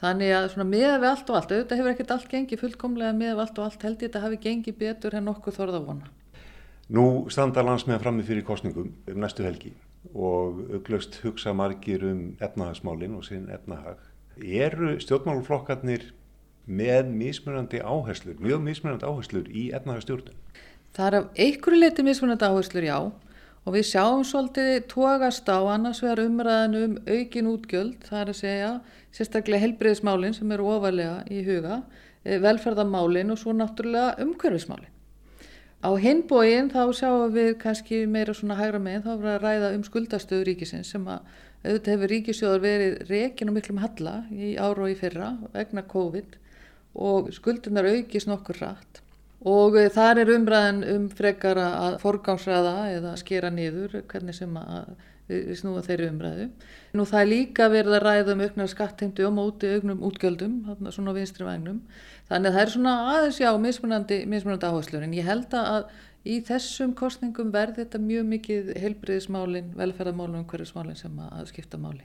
Þannig 0.00 0.30
að 0.32 0.46
svona 0.54 0.64
með 0.64 0.94
við 1.02 1.10
allt 1.10 1.28
og 1.28 1.36
allt, 1.36 1.50
auðvitað 1.52 1.80
hefur 1.80 1.92
ekkert 1.92 2.12
allt 2.14 2.30
gengið 2.30 2.60
fullkomlega 2.62 3.16
með 3.16 3.34
við 3.34 3.42
allt 3.42 3.58
og 3.58 3.66
allt 3.66 3.82
held 3.84 3.98
ég 4.00 4.08
þetta 4.08 4.22
hafi 4.22 4.38
gengið 4.40 4.78
betur 4.80 5.16
en 5.18 5.26
nokkuð 5.28 5.56
þorða 5.58 5.80
vona. 5.84 6.08
Nú 6.90 7.04
standa 7.30 7.64
landsmeðan 7.66 8.02
frammi 8.06 8.24
fyrir 8.24 8.46
kostningum 8.48 8.94
um 8.96 9.20
næstu 9.20 9.44
helgi 9.44 9.74
og 10.14 10.62
auglöst 10.72 11.20
hugsa 11.20 11.52
margir 11.52 12.06
um 12.08 12.22
efnahagsmálinn 12.40 13.18
og 13.18 13.26
sinn 13.28 13.50
efnahag. 13.52 14.00
Eru 14.40 14.94
stjórnmáluflokkarnir 15.04 16.08
með 16.64 17.12
mismunandi 17.12 17.82
áherslur, 17.84 18.40
mjög 18.40 18.64
mismunandi 18.70 19.04
áherslur 19.04 19.52
í 19.52 19.68
efnahagstjórnum? 19.76 20.38
Það 20.96 21.10
er 21.10 21.18
af 21.18 21.42
einhverju 21.44 21.82
leiti 21.84 22.06
mismunandi 22.08 22.48
áherslur, 22.48 22.88
já 22.88 22.98
og 23.70 23.76
við 23.76 23.84
sjáum 23.86 24.24
svolítið 24.26 24.80
tógast 24.90 25.46
á 25.46 25.62
annars 25.70 26.00
vegar 26.02 26.24
umræðinu 26.24 26.78
um 26.88 26.94
aukin 27.06 27.50
útgjöld, 27.52 28.00
það 28.02 28.20
er 28.20 28.30
að 28.32 28.38
segja 28.40 28.70
sérstaklega 29.14 29.62
helbreyðismálinn 29.62 30.34
sem 30.34 30.54
eru 30.56 30.64
ofalega 30.72 31.20
í 31.30 31.44
huga, 31.46 31.76
eh, 32.24 32.40
velferðamálinn 32.42 33.30
og 33.30 33.38
svo 33.38 33.54
náttúrulega 33.54 34.18
umhverfismálinn. 34.24 34.90
Á 35.86 35.90
hinbóin 36.02 36.72
þá 36.74 36.82
sjáum 36.98 37.30
við 37.32 37.52
kannski 37.62 38.08
meira 38.10 38.34
svona 38.34 38.58
hægra 38.58 38.82
meginn, 38.82 39.04
þá 39.06 39.14
verður 39.14 39.38
að 39.38 39.44
ræða 39.46 39.74
um 39.76 39.84
skuldastöðu 39.86 40.48
ríkisins 40.50 40.90
sem 40.90 41.06
að 41.06 41.20
auðvitað 41.62 41.94
hefur 41.94 42.12
ríkisjóður 42.14 42.60
verið 42.66 43.08
rekin 43.08 43.48
og 43.48 43.54
miklum 43.54 43.78
halla 43.78 44.24
í 44.32 44.56
ára 44.58 44.82
og 44.82 44.90
í 44.90 44.98
fyrra 44.98 45.38
vegna 45.54 45.86
COVID 45.86 46.36
og 46.96 47.30
skuldunar 47.30 47.86
aukist 47.86 48.26
nokkur 48.26 48.58
rætt 48.58 49.00
og 49.46 49.78
eh, 49.80 49.88
þar 49.92 50.24
er 50.24 50.34
umræðin 50.36 50.82
um 50.94 51.06
frekar 51.12 51.60
að 51.62 52.00
forgámsræða 52.02 52.74
eða 52.96 53.14
skera 53.20 53.52
niður 53.54 54.02
hvernig 54.10 54.36
sem 54.36 54.58
að 54.60 54.92
snúa 55.58 55.82
þeirri 55.84 56.08
umræðu. 56.10 56.46
Nú 56.96 57.06
það 57.08 57.20
er 57.22 57.28
líka 57.30 57.68
verið 57.70 57.96
að 57.98 58.04
ræða 58.04 58.34
um 58.34 58.44
auknar 58.44 58.70
skattheimti 58.70 59.26
og 59.26 59.34
móti 59.36 59.72
auknum 59.76 60.04
útgjöldum, 60.08 60.54
svona 60.90 61.14
vinstri 61.16 61.46
vagnum. 61.46 61.80
Þannig 62.30 62.50
að 62.50 62.56
það 62.56 62.62
er 62.62 62.72
svona 62.74 62.94
aðeins 63.14 63.40
já 63.40 63.50
mismunandi, 63.64 64.20
mismunandi 64.30 64.70
áherslur 64.70 65.04
en 65.06 65.14
ég 65.16 65.28
held 65.28 65.54
að 65.56 65.90
í 66.26 66.40
þessum 66.46 66.94
kostningum 66.98 67.52
verði 67.54 67.84
þetta 67.84 68.00
mjög 68.04 68.26
mikið 68.34 68.72
heilbriðismálin, 68.82 69.70
velferðarmálin 69.78 70.40
og 70.40 70.44
umhverfismálin 70.44 70.98
sem 70.98 71.22
að 71.26 71.46
skipta 71.52 71.80
máli. 71.80 72.04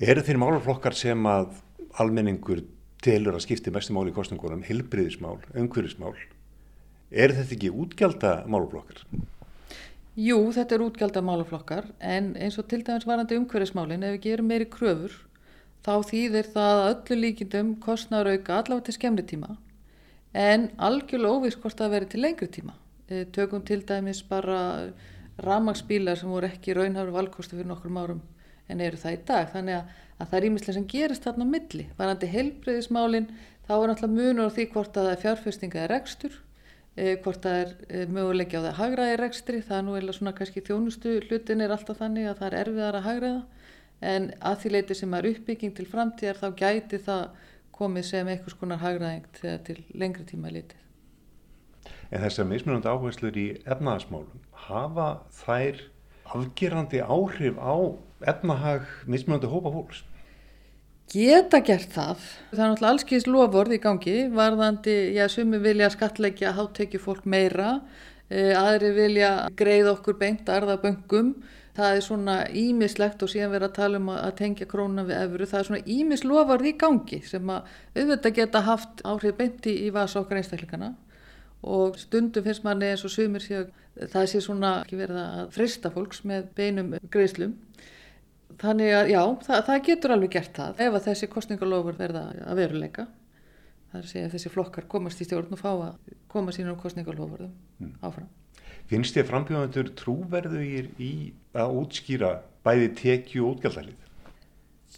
Eru 0.00 0.24
þeir 0.24 0.40
málaflokkar 0.40 0.96
sem 0.96 1.26
að 1.28 1.56
almenningur 2.00 2.62
telur 3.04 3.36
að 3.36 3.46
skipti 3.46 3.72
mestu 3.74 3.96
máli 3.96 4.12
í 4.12 4.16
kostningunum, 4.16 4.62
heilbriðismál, 4.68 5.40
umhverfismál? 5.56 6.14
Er 7.10 7.32
þetta 7.34 7.56
ekki 7.56 7.70
útgjálta 7.74 8.32
málaflokkar? 8.46 9.02
Jú, 10.20 10.36
þetta 10.54 10.76
er 10.76 10.82
útgjaldar 10.84 11.24
málaflokkar 11.26 11.88
en 11.98 12.34
eins 12.38 12.58
og 12.60 12.68
til 12.70 12.84
dæmis 12.86 13.06
varandi 13.08 13.38
umhverfismálin 13.38 14.04
ef 14.06 14.14
við 14.16 14.24
gerum 14.26 14.50
meiri 14.50 14.66
kröfur 14.70 15.16
þá 15.86 15.92
þýðir 16.06 16.50
það 16.54 16.82
öllu 16.90 17.18
líkindum 17.24 17.72
kostnar 17.82 18.30
auka 18.30 18.60
allavega 18.60 18.86
til 18.86 18.96
skemmri 18.98 19.24
tíma 19.26 19.56
en 20.34 20.68
algjörlega 20.78 21.34
óvís 21.34 21.56
hvort 21.58 21.78
það 21.78 21.94
veri 21.96 22.10
til 22.10 22.22
lengri 22.22 22.46
tíma. 22.46 22.74
E, 23.08 23.24
tökum 23.24 23.64
til 23.66 23.82
dæmis 23.86 24.22
bara 24.22 24.92
ramagsbílar 25.42 26.18
sem 26.18 26.30
voru 26.30 26.46
ekki 26.46 26.76
raunhafur 26.76 27.16
valkostu 27.16 27.56
fyrir 27.56 27.70
nokkur 27.70 27.96
árum 27.98 28.20
en 28.68 28.80
eru 28.80 28.96
það 28.96 29.16
í 29.16 29.20
dag. 29.26 29.48
Þannig 29.50 29.78
að, 29.80 29.96
að 30.18 30.28
það 30.28 30.38
er 30.38 30.46
ímislega 30.50 30.76
sem 30.76 30.86
gerist 30.86 31.26
þarna 31.26 31.48
á 31.48 31.52
milli. 31.54 31.88
Varandi 31.98 32.30
helbreyðismálin 32.30 33.26
þá 33.66 33.74
er 33.74 33.90
náttúrulega 33.90 34.14
munur 34.14 34.46
á 34.46 34.54
því 34.54 34.68
hvort 34.74 35.00
að 35.00 35.10
er 35.10 35.22
fjárfestinga 35.24 35.82
eða 35.82 35.92
rekstur 35.96 36.38
hvort 36.96 37.44
það 37.44 37.60
er 37.60 37.70
e, 37.88 38.06
möguleiki 38.10 38.58
á 38.58 38.66
það 38.66 38.78
hagraði 38.80 39.20
rekstri, 39.20 39.60
það 39.62 39.78
er 39.78 39.84
nú 39.86 39.96
eða 39.98 40.16
svona 40.16 40.34
kannski 40.36 40.64
þjónustu 40.66 41.14
hlutin 41.28 41.62
er 41.64 41.74
alltaf 41.74 42.00
þannig 42.00 42.26
að 42.28 42.40
það 42.40 42.48
er 42.48 42.58
erfiðar 42.64 42.98
að 42.98 43.06
hagraða 43.06 43.42
en 44.10 44.28
að 44.40 44.58
því 44.62 44.72
leiti 44.74 44.96
sem 44.98 45.14
er 45.14 45.28
uppbygging 45.30 45.76
til 45.76 45.86
framtíðar 45.88 46.40
þá 46.40 46.48
gæti 46.58 47.00
það 47.04 47.24
komið 47.80 48.06
sem 48.10 48.28
einhvers 48.28 48.58
konar 48.60 48.82
hagraðing 48.82 49.28
þegar 49.38 49.64
til 49.68 49.78
lengri 49.96 50.26
tíma 50.28 50.52
litið. 50.52 50.76
En 52.10 52.24
þessar 52.24 52.48
mismunandi 52.50 52.90
áherslur 52.90 53.38
í 53.38 53.46
efnahagsmálum, 53.64 54.42
hafa 54.66 55.08
þær 55.44 55.84
afgerandi 56.34 57.00
áhrif 57.00 57.56
á 57.56 57.74
efnahag 58.28 58.88
mismunandi 59.06 59.48
hópa 59.50 59.72
fólks? 59.72 60.02
Geta 61.10 61.60
gert 61.66 61.90
það. 61.94 62.26
Það 62.50 62.60
er 62.60 62.70
náttúrulega 62.70 62.92
allskýðis 62.94 63.28
loford 63.30 63.74
í 63.74 63.80
gangi, 63.82 64.16
varðandi, 64.34 64.96
já, 65.16 65.24
sumi 65.32 65.60
vilja 65.62 65.90
skatleggja 65.94 66.54
háttekju 66.56 67.00
fólk 67.02 67.26
meira, 67.26 67.80
e, 68.28 68.52
aðri 68.54 68.92
vilja 68.96 69.32
greið 69.58 69.90
okkur 69.96 70.18
beint 70.20 70.50
arða 70.52 70.78
böngum. 70.82 71.34
Það 71.74 71.96
er 71.96 72.04
svona 72.04 72.36
ímislegt 72.60 73.22
og 73.22 73.30
síðan 73.30 73.52
verið 73.54 73.68
að 73.68 73.76
tala 73.76 74.00
um 74.00 74.08
að 74.12 74.32
tengja 74.40 74.66
krónan 74.70 75.06
við 75.08 75.20
efru. 75.20 75.46
Það 75.50 75.60
er 75.60 75.68
svona 75.68 75.92
ímis 75.98 76.24
loford 76.26 76.66
í 76.66 76.72
gangi 76.78 77.20
sem 77.26 77.52
að 77.54 77.70
auðvitað 77.94 78.34
geta 78.40 78.64
haft 78.66 79.04
áhrif 79.06 79.38
beinti 79.38 79.76
í 79.86 79.92
vasa 79.94 80.20
okkar 80.20 80.42
einstakleikana 80.42 80.94
og 81.60 81.98
stundum 82.00 82.44
finnst 82.44 82.64
manni 82.64 82.88
eins 82.88 83.04
og 83.04 83.12
sumir 83.12 83.44
sé 83.44 83.60
að 83.60 83.70
það 84.10 84.28
sé 84.32 84.40
svona 84.44 84.70
ekki 84.80 84.98
verið 85.00 85.18
að 85.20 85.50
frista 85.54 85.90
fólks 85.92 86.22
með 86.28 86.46
beinum 86.56 86.94
greiðslum 87.12 87.52
Þannig 88.60 88.92
að 88.96 89.12
já, 89.12 89.22
það, 89.46 89.62
það 89.68 89.82
getur 89.86 90.14
alveg 90.16 90.34
gert 90.34 90.58
það 90.58 90.82
ef 90.86 90.98
að 90.98 91.06
þessi 91.06 91.30
kostningalofur 91.30 91.98
verða 92.00 92.26
að 92.44 92.60
veruleika. 92.60 93.06
Það 93.90 94.00
er 94.00 94.04
að 94.04 94.10
segja 94.12 94.26
að 94.26 94.34
þessi 94.36 94.52
flokkar 94.54 94.86
komast 94.90 95.22
í 95.22 95.26
stjórn 95.26 95.54
og 95.54 95.60
fá 95.60 95.70
að 95.70 96.12
koma 96.30 96.54
sínum 96.54 96.76
kostningalofurðum 96.78 97.54
mm. 97.80 97.94
áfram. 98.06 98.28
Finnst 98.90 99.16
þér 99.16 99.26
frambjóðandur 99.30 99.90
trúverðugir 99.98 100.92
í 100.98 101.12
að 101.54 101.74
útskýra 101.80 102.36
bæði 102.66 102.92
tekju 102.98 103.46
og 103.46 103.56
útgjaldalið? 103.56 104.06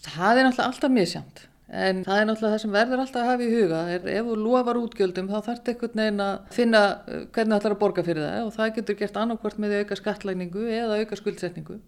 Það 0.03 0.39
er 0.39 0.47
náttúrulega 0.47 0.69
alltaf 0.69 0.93
misjamt. 0.93 1.43
En 1.73 2.03
það 2.05 2.19
er 2.21 2.27
náttúrulega 2.29 2.53
það 2.53 2.63
sem 2.63 2.75
verður 2.75 3.03
alltaf 3.03 3.23
að 3.23 3.31
hafa 3.31 3.45
í 3.45 3.53
huga. 3.53 3.81
Er, 3.95 4.09
ef 4.13 4.27
þú 4.29 4.37
lofar 4.43 4.81
útgjöldum 4.81 5.29
þá 5.31 5.37
þarf 5.39 5.49
þetta 5.61 5.73
einhvern 5.73 6.03
veginn 6.03 6.25
að 6.25 6.35
finna 6.57 6.83
uh, 6.85 7.23
hvernig 7.33 7.55
það 7.55 7.59
ætlar 7.61 7.77
að 7.77 7.81
borga 7.81 8.05
fyrir 8.09 8.27
það 8.27 8.49
og 8.49 8.53
það 8.57 8.75
getur 8.79 8.99
gert 9.01 9.19
annarkvört 9.23 9.63
með 9.63 9.77
auka 9.79 9.99
skattlæningu 10.01 10.67
eða 10.69 10.99
auka 11.01 11.21
skuldsetningu. 11.21 11.79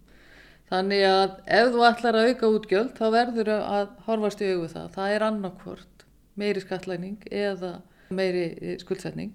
Þannig 0.72 1.02
að 1.06 1.34
ef 1.58 1.72
þú 1.74 1.82
ætlar 1.88 2.18
að 2.18 2.28
auka 2.30 2.52
útgjöld 2.56 2.92
þá 2.96 3.06
verður 3.12 3.50
að 3.54 3.88
horfast 4.06 4.40
í 4.42 4.52
augu 4.54 4.68
það. 4.72 4.86
Það 4.94 5.16
er 5.16 5.26
annarkvört 5.28 6.06
meiri 6.40 6.62
skattlæning 6.64 7.26
eða 7.30 7.74
meiri 8.14 8.46
eh, 8.60 8.78
skuldsetning 8.80 9.34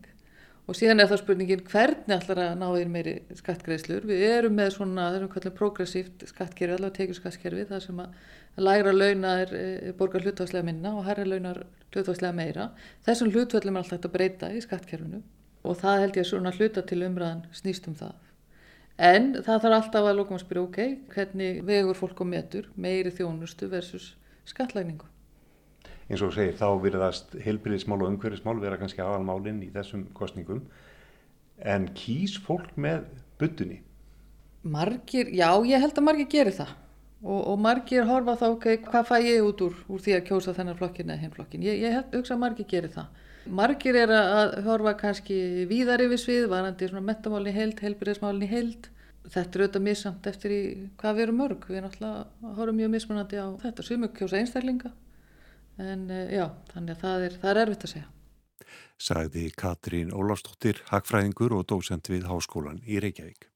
og 0.70 0.78
síðan 0.78 1.02
er 1.02 1.10
það 1.10 1.22
spurningin 1.24 1.64
hvernig 1.66 2.14
ætlar 2.14 2.42
að 2.44 2.52
ná 2.60 2.66
þér 2.68 2.92
meiri 2.94 3.14
skattgreðslur. 3.40 4.06
Við 4.06 4.26
erum 4.28 4.54
með 4.60 4.76
svona, 4.76 5.08
það 5.08 5.18
erum 5.18 5.32
kallið 5.34 5.56
progressíft 5.58 6.26
skattkerfi, 6.30 6.76
allavega 6.76 6.98
tekið 7.00 7.18
skattkerfi, 7.18 7.66
það 7.72 7.82
sem 7.88 8.04
að 8.04 8.68
lægra 8.68 8.94
launa 8.94 9.34
er 9.42 9.56
e, 9.58 9.66
borgar 9.98 10.26
hlutværslega 10.26 10.68
minna 10.68 10.94
og 11.00 11.08
herra 11.08 11.26
launar 11.26 11.64
hlutværslega 11.90 12.38
meira. 12.38 12.70
Þessum 13.08 13.34
hlutvöldum 13.34 13.80
er 13.80 13.82
alltaf 13.82 14.06
að 14.06 14.16
breyta 14.20 14.52
í 14.54 14.62
skattkerfinu 14.62 15.24
og 15.66 15.82
það 15.82 16.04
held 16.04 16.20
ég 16.20 16.28
að 16.28 16.32
svona 16.36 16.54
hluta 16.54 16.86
til 16.86 17.02
umræðan 17.08 17.48
snýst 17.56 17.90
um 17.90 17.98
það. 17.98 18.14
En 19.00 19.30
það 19.40 19.62
þarf 19.64 19.76
alltaf 19.78 20.06
að 20.10 20.18
lókum 20.18 20.36
að 20.36 20.42
spyrja, 20.44 20.66
ok, 20.66 20.80
hvernig 21.14 21.62
vegur 21.64 21.96
fólk 21.96 22.20
á 22.20 22.26
metur 22.28 22.66
meiri 22.76 23.14
þjónustu 23.16 23.70
versus 23.72 24.10
skattlæningu? 24.50 25.08
Eins 26.10 26.24
og 26.26 26.34
segir, 26.36 26.58
þá 26.60 26.68
virðast 26.84 27.38
heilbyrðismál 27.46 28.02
og 28.02 28.10
umhverfismál 28.10 28.58
vera 28.60 28.80
kannski 28.82 29.00
aðalmálinn 29.06 29.62
í 29.64 29.70
þessum 29.72 30.08
kostningum. 30.18 30.66
En 31.64 31.88
kýs 31.96 32.36
fólk 32.44 32.74
með 32.76 33.06
byttunni? 33.40 33.80
Margir, 34.68 35.32
já, 35.32 35.48
ég 35.70 35.80
held 35.80 35.96
að 35.96 36.08
margir 36.10 36.28
gerir 36.34 36.58
það. 36.58 36.76
Og, 37.24 37.40
og 37.54 37.58
margir 37.62 38.08
horfa 38.08 38.36
þá, 38.42 38.46
ok, 38.52 38.68
hvað 38.90 39.08
fæ 39.08 39.16
ég 39.24 39.48
út 39.48 39.64
úr, 39.64 39.80
úr 39.88 40.04
því 40.04 40.18
að 40.18 40.26
kjósa 40.28 40.56
þennan 40.58 40.80
flokkin 40.80 41.14
eða 41.14 41.24
hinn 41.24 41.36
flokkin. 41.36 41.64
Ég, 41.68 41.80
ég 41.86 42.16
hugsa 42.16 42.36
að 42.36 42.44
margir 42.44 42.68
gerir 42.68 42.92
það. 42.92 43.24
Margir 43.48 43.96
er 43.98 44.12
að 44.14 44.56
horfa 44.66 44.94
kannski 45.00 45.66
víðar 45.70 46.04
yfir 46.04 46.22
svið, 46.22 46.48
varandi 46.52 46.90
svona 46.90 47.06
metamálni 47.08 47.54
held, 47.56 47.80
helbriðismálni 47.82 48.50
held. 48.50 48.90
Þetta 49.30 49.60
er 49.60 49.64
auðvitað 49.64 49.86
misamt 49.86 50.28
eftir 50.30 50.54
í 50.54 50.62
hvað 51.00 51.18
við 51.18 51.26
erum 51.26 51.42
mörg. 51.44 51.68
Við 51.70 51.80
erum 51.80 51.90
alltaf 51.90 52.46
að 52.50 52.56
horfa 52.60 52.76
mjög 52.80 52.94
mismunandi 52.96 53.42
á 53.42 53.48
þetta. 53.64 53.86
Sumur 53.86 54.14
kjósa 54.16 54.40
einstaklinga, 54.40 54.94
en 55.80 56.08
eh, 56.14 56.34
já, 56.38 56.46
þannig 56.74 56.96
að 56.96 57.04
það 57.04 57.28
er, 57.28 57.38
það 57.44 57.52
er 57.52 57.62
erfitt 57.64 57.86
að 57.86 57.94
segja. 57.96 58.08
Sagði 59.00 59.46
Katrín 59.56 60.12
Ólafsdóttir, 60.12 60.82
hagfræðingur 60.90 61.56
og 61.56 61.70
dósend 61.72 62.10
við 62.12 62.28
Háskólan 62.28 62.82
í 62.84 63.00
Reykjavík. 63.00 63.48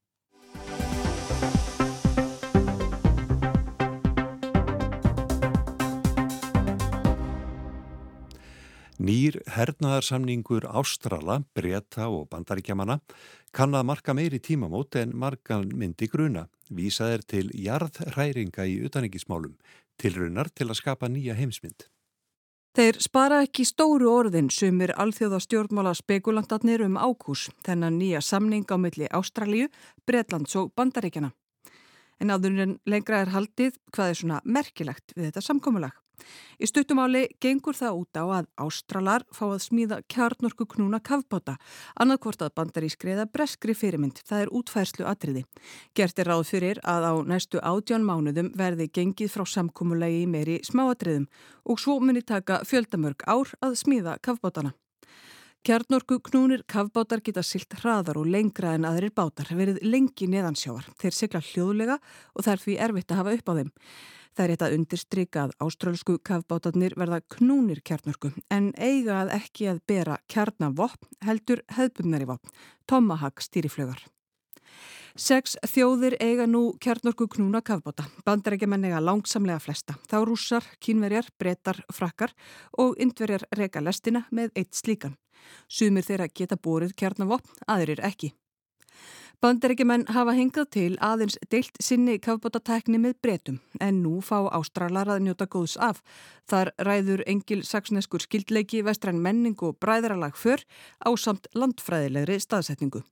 Nýr 9.04 9.36
hernaðarsamningur 9.52 10.64
Ástrala, 10.70 11.42
Breta 11.52 12.06
og 12.08 12.28
Bandaríkjamanna 12.30 13.00
kann 13.52 13.74
að 13.76 13.88
marka 13.90 14.14
meiri 14.16 14.38
tímamót 14.40 14.96
en 14.96 15.12
margan 15.18 15.66
myndi 15.76 16.06
gruna. 16.08 16.46
Vísað 16.72 17.16
er 17.16 17.24
til 17.28 17.50
jarðræringa 17.52 18.64
í 18.64 18.78
utaningismálum, 18.86 19.58
tilrunar 20.00 20.48
til 20.48 20.70
að 20.70 20.78
skapa 20.78 21.10
nýja 21.12 21.36
heimsmynd. 21.36 21.84
Þeir 22.78 23.00
spara 23.04 23.42
ekki 23.44 23.66
stóru 23.68 24.08
orðin 24.08 24.48
sumir 24.50 24.94
alþjóða 24.96 25.42
stjórnmála 25.42 25.92
spekulantarnir 25.98 26.86
um 26.86 26.96
ákús, 26.96 27.50
þennan 27.66 27.98
nýja 28.00 28.22
samning 28.24 28.64
á 28.72 28.80
milli 28.80 29.10
Ástralju, 29.12 29.68
Bretlands 30.06 30.56
og 30.56 30.72
Bandaríkjana. 30.78 31.34
En 32.22 32.32
áður 32.32 32.56
en 32.64 32.78
lengra 32.88 33.20
er 33.20 33.34
haldið 33.34 33.76
hvað 33.92 34.14
er 34.14 34.20
svona 34.22 34.40
merkilegt 34.44 35.12
við 35.12 35.28
þetta 35.28 35.44
samkómulag. 35.44 36.03
Í 36.62 36.68
stuttumáli 36.70 37.24
gengur 37.42 37.76
það 37.78 37.98
út 38.00 38.18
á 38.20 38.24
að 38.38 38.50
Ástralar 38.64 39.24
fá 39.34 39.44
að 39.48 39.64
smíða 39.64 39.98
kjarnorku 40.10 40.66
knúna 40.74 41.00
kavbáta, 41.02 41.56
annarkvort 42.00 42.44
að 42.46 42.54
bandar 42.60 42.86
í 42.86 42.92
skreiða 42.92 43.26
breskri 43.30 43.74
fyrirmynd, 43.74 44.22
það 44.26 44.44
er 44.44 44.54
útfærslu 44.60 45.08
atriði. 45.10 45.44
Gert 45.94 46.22
er 46.22 46.30
ráð 46.30 46.46
fyrir 46.52 46.80
að 46.84 47.08
á 47.10 47.14
næstu 47.26 47.58
átján 47.58 48.06
mánuðum 48.06 48.52
verði 48.54 48.88
gengið 48.94 49.34
frá 49.34 49.44
samkómulegi 49.56 50.22
í 50.22 50.30
meiri 50.30 50.60
smáatriðum 50.66 51.28
og 51.64 51.82
svo 51.82 51.98
muni 52.00 52.22
taka 52.22 52.62
fjöldamörg 52.68 53.26
ár 53.26 53.54
að 53.64 53.78
smíða 53.82 54.18
kavbátana. 54.22 54.74
Kjarnorku 55.64 56.18
knúnir 56.20 56.60
kavbátar 56.68 57.22
geta 57.24 57.40
silt 57.40 57.72
hraðar 57.78 58.18
og 58.20 58.26
lengra 58.28 58.74
en 58.76 58.84
aðrir 58.84 59.14
bátar 59.16 59.48
verið 59.56 59.78
lengi 59.80 60.26
neðansjáar. 60.28 60.90
Þeir 61.00 61.16
sigla 61.16 61.40
hljóðlega 61.40 61.96
og 62.36 62.50
er 62.52 62.60
því 62.60 62.74
erfitt 62.84 63.14
að 63.14 63.20
hafa 63.22 63.32
upp 63.38 63.48
á 63.48 63.52
þeim. 63.58 63.70
Það 64.34 64.44
er 64.44 64.52
eitt 64.54 64.64
að 64.66 64.72
undirstryka 64.78 65.42
að 65.44 65.52
ástrálsku 65.62 66.16
kafbátarnir 66.26 66.96
verða 66.98 67.20
knúnir 67.36 67.78
kjarnörku 67.86 68.32
en 68.50 68.72
eiga 68.74 69.20
að 69.20 69.30
ekki 69.36 69.68
að 69.70 69.78
bera 69.86 70.18
kjarnavopn 70.26 71.12
heldur 71.22 71.62
hefðbundnari 71.76 72.26
vopn, 72.32 72.50
Tomahawk 72.90 73.44
stýriflögar. 73.46 74.02
Seks 75.14 75.54
þjóðir 75.70 76.16
eiga 76.18 76.48
nú 76.50 76.72
kjarnorku 76.82 77.28
knúna 77.30 77.60
kafbóta. 77.62 78.08
Bandarækjumenn 78.26 78.88
eiga 78.88 78.98
langsamlega 78.98 79.62
flesta. 79.62 79.94
Þá 80.10 80.16
rússar, 80.26 80.66
kínverjar, 80.82 81.28
brettar, 81.38 81.78
frakkar 81.94 82.34
og 82.82 82.98
indverjar 82.98 83.46
reyka 83.54 83.78
lestina 83.78 84.24
með 84.34 84.50
eitt 84.58 84.74
slíkan. 84.74 85.14
Sumir 85.70 86.02
þeirra 86.02 86.26
geta 86.26 86.58
bórið 86.58 86.96
kjarnavopn, 86.98 87.62
aðrir 87.70 88.02
ekki. 88.02 88.34
Bandaríkjumenn 89.42 90.06
hafa 90.14 90.32
hengað 90.36 90.68
til 90.76 90.92
aðeins 91.02 91.34
deilt 91.50 91.76
sinni 91.82 92.14
kafbótatekni 92.22 93.00
með 93.02 93.16
bretum 93.24 93.58
en 93.82 93.98
nú 94.04 94.20
fá 94.24 94.46
ástralar 94.56 95.10
að 95.10 95.24
njóta 95.26 95.48
góðs 95.50 95.74
af. 95.82 96.00
Þar 96.50 96.70
ræður 96.86 97.24
engil 97.26 97.60
saksneskur 97.66 98.22
skildleiki 98.22 98.84
vestræn 98.86 99.20
menning 99.24 99.58
og 99.66 99.76
bræðralag 99.82 100.38
för 100.38 100.62
á 101.02 101.10
samt 101.18 101.48
landfræðilegri 101.54 102.38
staðsetningu. 102.40 103.02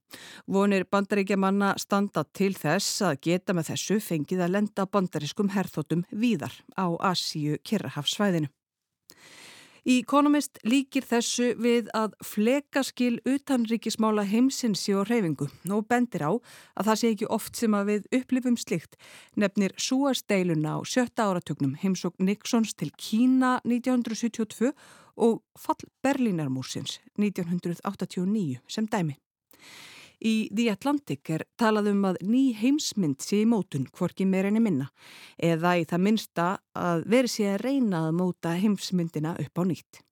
Vonir 0.47 0.87
bandaríkjamanna 0.87 1.75
standa 1.83 2.25
til 2.33 2.55
þess 2.55 3.03
að 3.03 3.21
geta 3.29 3.57
með 3.57 3.73
þessu 3.73 4.01
fengið 4.01 4.47
að 4.47 4.57
lenda 4.57 4.87
bandarískum 4.87 5.53
herþótum 5.57 6.07
víðar 6.13 6.55
á 6.79 6.87
Asíu 7.13 7.59
Kirrahafsvæðinu. 7.67 8.53
Í 9.83 9.97
Economist 9.99 10.61
líkir 10.63 11.03
þessu 11.03 11.49
við 11.59 11.89
að 11.99 12.13
flekaskil 12.23 13.17
utanríkismála 13.27 14.23
heimsins 14.31 14.85
séu 14.87 15.01
á 15.03 15.05
reyfingu 15.09 15.49
og 15.75 15.89
bendir 15.91 16.23
á 16.23 16.31
að 16.79 16.87
það 16.87 17.01
sé 17.01 17.11
ekki 17.11 17.31
oft 17.35 17.59
sem 17.59 17.75
að 17.75 17.89
við 17.91 18.07
upplifum 18.21 18.59
slikt 18.63 18.95
nefnir 19.35 19.75
súasteiluna 19.75 20.77
á 20.79 20.87
sjötta 20.87 21.27
áratugnum 21.27 21.75
heimsók 21.83 22.15
Nixons 22.23 22.77
til 22.79 22.93
Kína 22.95 23.57
1972 23.67 24.71
og 25.19 25.43
fall 25.59 25.83
Berlínarmúsins 26.07 27.01
1989 27.19 28.63
sem 28.71 28.87
dæmi. 28.87 29.19
Í 30.23 30.49
The 30.55 30.69
Atlantic 30.71 31.31
er 31.35 31.43
talað 31.59 31.91
um 31.91 32.05
að 32.07 32.21
ný 32.23 32.45
heimsmynd 32.55 33.25
sé 33.25 33.41
í 33.43 33.49
mótun 33.49 33.89
hvorki 33.91 34.27
meira 34.29 34.53
enni 34.53 34.63
minna 34.63 34.93
eða 35.43 35.75
í 35.81 35.85
það 35.91 36.05
minnsta 36.07 36.47
að 36.79 37.05
veri 37.11 37.31
sé 37.33 37.49
að 37.51 37.61
reyna 37.67 38.07
að 38.07 38.17
móta 38.21 38.55
heimsmyndina 38.55 39.35
upp 39.43 39.59
á 39.59 39.63
nýtt. 39.67 40.03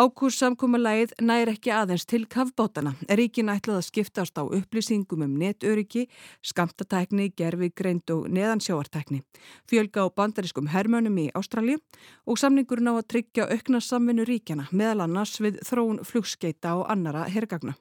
Ákurssamkúmulægið 0.00 1.16
nær 1.26 1.50
ekki 1.50 1.72
aðeins 1.74 2.04
til 2.06 2.22
kafbótana. 2.30 2.92
Ríkin 3.10 3.50
ætlað 3.50 3.80
að 3.80 3.88
skiptast 3.88 4.38
á 4.38 4.46
upplýsingum 4.46 5.24
um 5.26 5.34
netöryggi, 5.40 6.06
skamtatækni, 6.46 7.32
gerfi, 7.34 7.72
greind 7.74 8.12
og 8.14 8.28
neðansjáartækni. 8.30 9.24
Fjölga 9.66 10.06
á 10.06 10.14
bandariskum 10.14 10.70
hermönum 10.70 11.18
í 11.18 11.26
Ástralji 11.34 11.80
og 12.22 12.38
samningurinn 12.38 12.92
á 12.92 12.94
að 13.00 13.08
tryggja 13.16 13.50
aukna 13.50 13.82
samvinnu 13.82 14.28
ríkjana 14.28 14.70
meðal 14.70 15.08
annars 15.08 15.40
við 15.42 15.58
þróun 15.66 16.04
flugskeita 16.06 16.78
og 16.78 16.86
annara 16.86 17.26
hergagna. 17.26 17.74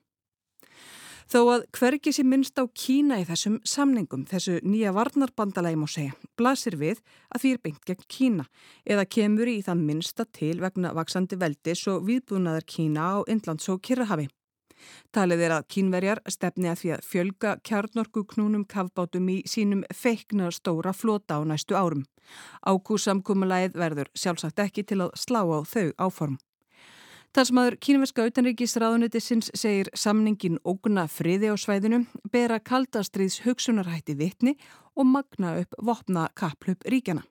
Þó 1.30 1.44
að 1.54 1.64
hvergi 1.78 2.10
sé 2.10 2.24
minnst 2.26 2.58
á 2.58 2.66
Kína 2.74 3.20
í 3.22 3.26
þessum 3.28 3.60
samningum, 3.62 4.24
þessu 4.26 4.56
nýja 4.66 4.90
varnarbandalagi 4.96 5.78
má 5.78 5.86
segja, 5.86 6.16
blasir 6.34 6.74
við 6.82 7.04
að 7.30 7.44
því 7.44 7.52
er 7.54 7.62
beint 7.68 7.86
gegn 7.86 8.08
Kína 8.10 8.46
eða 8.82 9.06
kemur 9.06 9.52
í 9.52 9.60
það 9.68 9.84
minnsta 9.92 10.26
til 10.34 10.56
vegna 10.64 10.96
vaksandi 10.98 11.38
veldis 11.38 11.86
og 11.94 12.02
viðbúnaðar 12.10 12.66
Kína 12.66 13.06
á 13.14 13.18
Indlands 13.30 13.70
og 13.70 13.78
Kirrahafi. 13.86 14.26
Talið 15.14 15.46
er 15.46 15.56
að 15.60 15.70
kínverjar 15.76 16.24
stefni 16.34 16.72
að 16.72 16.82
því 16.82 16.92
að 16.96 17.08
fjölga 17.12 17.56
kjarnorku 17.68 18.26
knúnum 18.34 18.66
kavbátum 18.66 19.30
í 19.30 19.40
sínum 19.46 19.86
feikna 19.94 20.50
stóra 20.56 20.96
flota 20.98 21.38
á 21.38 21.46
næstu 21.46 21.78
árum. 21.78 22.08
Ákúsamkumulæð 22.66 23.78
verður 23.78 24.10
sjálfsagt 24.18 24.66
ekki 24.66 24.88
til 24.88 25.04
að 25.06 25.18
slá 25.20 25.44
á 25.46 25.62
þau 25.62 25.92
áform. 26.10 26.40
Talsmaður 27.30 27.76
kínverska 27.78 28.24
utanríkisraðunitisins 28.26 29.52
segir 29.54 29.92
samningin 29.94 30.56
óguna 30.66 31.04
friði 31.06 31.52
á 31.54 31.56
svæðinu, 31.62 32.00
bera 32.34 32.58
kaldastriðs 32.58 33.44
hugsunarhætti 33.44 34.16
vitni 34.18 34.56
og 34.98 35.06
magna 35.06 35.52
upp 35.62 35.78
vopna 35.78 36.24
kapplup 36.34 36.82
ríkjana. 36.90 37.22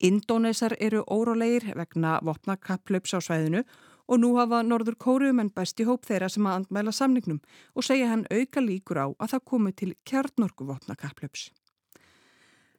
Indónesar 0.00 0.72
eru 0.80 1.02
órólegir 1.04 1.74
vegna 1.76 2.14
vopna 2.24 2.56
kapplups 2.56 3.12
á 3.12 3.20
svæðinu 3.20 3.60
og 4.08 4.22
nú 4.22 4.30
hafa 4.38 4.62
Norður 4.64 4.96
Kóruumenn 4.96 5.52
bæst 5.52 5.84
í 5.84 5.88
hóp 5.88 6.08
þeirra 6.08 6.30
sem 6.32 6.48
að 6.48 6.62
andmæla 6.62 6.96
samningnum 6.96 7.42
og 7.76 7.84
segja 7.84 8.08
hann 8.08 8.24
auka 8.32 8.64
líkur 8.64 9.02
á 9.04 9.06
að 9.12 9.34
það 9.34 9.44
komi 9.52 9.74
til 9.76 9.92
kjarnorku 10.08 10.64
vopna 10.64 10.96
kapplups. 10.96 11.50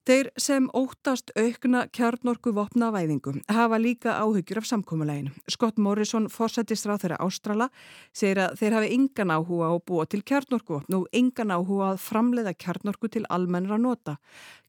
Þeir 0.05 0.27
sem 0.37 0.67
óttast 0.77 1.31
aukna 1.33 1.87
kjarnorku 1.89 2.51
vopnavæðingu 2.53 3.39
hafa 3.49 3.79
líka 3.81 4.11
áhyggjur 4.21 4.59
af 4.61 4.67
samkómuleginu. 4.69 5.31
Scott 5.49 5.79
Morrison, 5.81 6.27
fórsættistráð 6.29 6.99
þeirra 7.01 7.17
Ástrala, 7.25 7.67
segir 8.13 8.43
að 8.43 8.53
þeir 8.59 8.75
hafi 8.77 8.91
engan 8.99 9.33
áhuga 9.33 9.71
á 9.73 9.75
búa 9.81 10.05
til 10.05 10.21
kjarnorku 10.21 10.83
og 10.85 11.07
engan 11.09 11.55
áhuga 11.55 11.87
að 11.95 12.03
framleiða 12.05 12.53
kjarnorku 12.53 13.09
til 13.09 13.23
almennra 13.33 13.79
nota. 13.81 14.19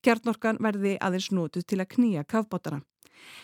Kjarnorkan 0.00 0.56
verði 0.64 0.94
aðeins 1.04 1.28
notuð 1.28 1.68
til 1.68 1.82
að 1.84 1.90
knýja 1.92 2.24
kafbótana. 2.24 2.80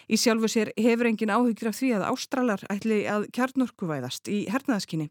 Í 0.08 0.16
sjálfu 0.16 0.48
sér 0.48 0.72
hefur 0.78 1.10
engin 1.10 1.32
áhyggjur 1.34 1.72
af 1.72 1.76
því 1.76 1.92
að 1.98 2.06
Ástralar 2.08 2.64
ætli 2.72 3.02
að 3.10 3.28
kjarnorku 3.36 3.90
væðast 3.90 4.32
í 4.32 4.46
hernaðaskinni. 4.48 5.10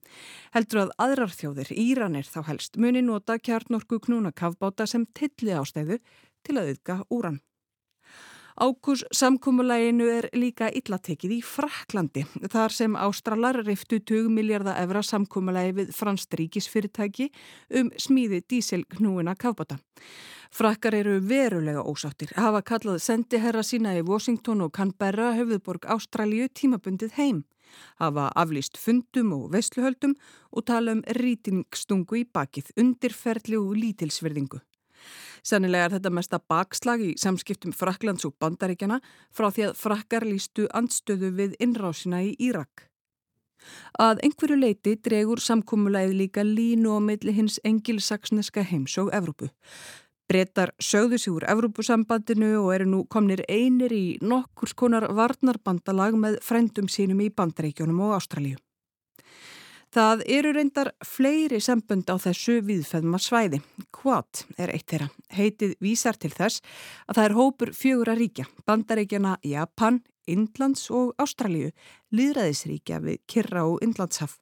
Heldur 0.55 0.85
að 0.87 0.97
aðrar 1.05 1.33
þjóðir, 1.35 1.73
Íranir 1.77 2.25
þá 2.25 2.41
helst, 2.49 2.81
muni 2.81 3.05
nota 3.05 3.37
kjarnorku 3.37 4.01
knúna 4.07 4.33
kafbóta 4.33 4.89
sem 4.89 5.05
tilli 5.17 5.53
ástæðu 5.53 5.99
til 6.43 6.57
að 6.57 6.73
auðga 6.73 6.99
úran. 7.09 7.41
Ákus 8.61 9.01
samkúmulæginu 9.15 10.05
er 10.11 10.27
líka 10.37 10.67
illatekið 10.69 11.31
í 11.33 11.39
Fraklandi 11.41 12.21
þar 12.51 12.73
sem 12.75 12.97
Ástralar 12.99 13.57
riftu 13.65 13.97
20 13.97 14.29
miljardar 14.29 14.77
evra 14.83 15.01
samkúmulægi 15.01 15.73
við 15.79 15.93
franst 15.95 16.35
ríkisfyrirtæki 16.37 17.31
um 17.79 17.89
smíði 17.97 18.43
díselknúina 18.53 19.33
kafbata. 19.39 19.79
Frakkar 20.51 20.93
eru 20.99 21.19
verulega 21.23 21.81
ósáttir, 21.81 22.35
hafa 22.35 22.61
kallað 22.61 22.99
sendiherra 23.01 23.63
sína 23.63 23.95
í 23.97 24.03
Washington 24.05 24.61
og 24.67 24.73
Canberra 24.75 25.31
höfðborg 25.39 25.87
Ástralju 25.95 26.49
tímabundið 26.51 27.15
heim, 27.17 27.45
hafa 27.97 28.29
aflýst 28.35 28.77
fundum 28.77 29.31
og 29.37 29.53
vesluhöldum 29.55 30.17
og 30.51 30.67
tala 30.67 30.97
um 30.97 31.05
rýtingstungu 31.17 32.19
í 32.19 32.27
bakið, 32.27 32.75
undirferðli 32.77 33.57
og 33.57 33.79
lítilsverðingu. 33.79 34.61
Sennilega 35.43 35.87
er 35.87 35.95
þetta 35.97 36.13
mesta 36.13 36.39
bakslag 36.39 37.01
í 37.01 37.11
samskiptum 37.17 37.73
Fraklands 37.73 38.27
og 38.27 38.35
Bandaríkjana 38.41 39.01
frá 39.33 39.49
því 39.49 39.67
að 39.69 39.75
frakkar 39.81 40.27
lístu 40.27 40.67
andstöðu 40.77 41.33
við 41.39 41.57
innrásina 41.59 42.21
í 42.25 42.35
Írak. 42.39 42.87
Að 44.01 44.21
einhverju 44.25 44.57
leiti 44.57 44.95
dregur 45.05 45.41
samkúmulegið 45.41 46.15
líka 46.17 46.45
línu 46.45 46.95
á 46.97 46.99
milli 47.01 47.33
hins 47.35 47.59
engilsaksneska 47.67 48.63
heims 48.65 48.97
og 49.01 49.11
Evrópu. 49.13 49.51
Bretar 50.31 50.71
sögðu 50.79 51.19
sig 51.19 51.33
úr 51.33 51.45
Evrópusambandinu 51.51 52.53
og 52.61 52.73
eru 52.73 52.85
nú 52.87 53.03
komnir 53.11 53.43
einir 53.49 53.91
í 53.91 54.17
nokkurs 54.23 54.73
konar 54.73 55.09
varnarbandalag 55.11 56.15
með 56.15 56.39
frendum 56.45 56.87
sínum 56.87 57.19
í 57.21 57.29
Bandaríkjónum 57.35 57.99
og 58.07 58.15
Ástralíu. 58.21 58.57
Það 59.91 60.21
eru 60.31 60.53
reyndar 60.55 60.93
fleiri 61.03 61.57
sambund 61.59 62.07
á 62.07 62.15
þessu 62.15 62.61
viðfæðma 62.63 63.17
svæði. 63.19 63.57
Quad 63.91 64.45
er 64.55 64.71
eitt 64.71 64.87
þeirra. 64.87 65.09
Heitið 65.35 65.73
vísar 65.83 66.15
til 66.15 66.31
þess 66.31 66.61
að 67.11 67.17
það 67.17 67.25
er 67.25 67.35
hópur 67.35 67.71
fjögur 67.75 68.11
að 68.13 68.21
ríkja, 68.21 68.45
bandaríkjana 68.63 69.33
Japan, 69.43 69.99
Indlands 70.31 70.85
og 70.95 71.11
Ástralíu, 71.19 71.73
líðræðisríkja 72.15 73.01
við 73.03 73.19
Kirra 73.27 73.65
og 73.67 73.83
Indlandshaf. 73.83 74.37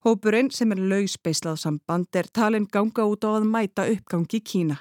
Hópurinn 0.00 0.48
sem 0.48 0.70
er 0.72 0.78
lausbeislað 0.80 1.58
samband 1.60 2.16
er 2.16 2.28
talin 2.32 2.64
ganga 2.72 3.04
út 3.04 3.26
á 3.28 3.36
að 3.36 3.44
mæta 3.52 3.84
uppgangi 3.84 4.40
Kína. 4.40 4.78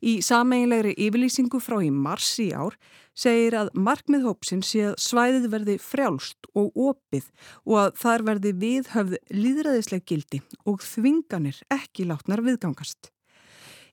Í 0.00 0.22
sameinlegri 0.24 0.94
yfirlýsingu 1.04 1.60
frá 1.60 1.82
í 1.84 1.90
mars 1.92 2.30
í 2.40 2.48
ár 2.56 2.78
segir 3.12 3.58
að 3.60 3.74
markmið 3.76 4.24
hópsinn 4.24 4.64
sé 4.64 4.86
að 4.88 4.96
svæðið 5.04 5.48
verði 5.52 5.76
frjálst 5.84 6.48
og 6.56 6.72
opið 6.88 7.28
og 7.68 7.80
að 7.82 7.98
þar 8.00 8.28
verði 8.30 8.54
viðhöfð 8.64 9.18
líðræðisleg 9.36 10.06
gildi 10.08 10.40
og 10.64 10.80
þvinganir 10.80 11.60
ekki 11.68 12.08
látnar 12.08 12.40
viðgangast. 12.48 13.13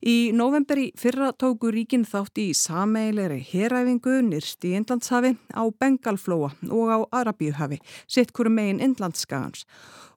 Í 0.01 0.31
novemberi 0.33 0.87
fyrra 0.97 1.27
tóku 1.37 1.69
ríkin 1.69 2.07
þátt 2.09 2.39
í 2.41 2.47
sameilegri 2.57 3.35
heræfingu 3.45 4.15
nýrst 4.25 4.65
í 4.65 4.71
Indlandshafi 4.73 5.35
á 5.53 5.61
Bengalflóa 5.77 6.49
og 6.73 6.87
á 6.89 6.97
Arabíuhafi, 7.19 7.77
sitt 8.09 8.33
hverju 8.33 8.49
megin 8.49 8.81
Indlandsskagans. 8.81 9.67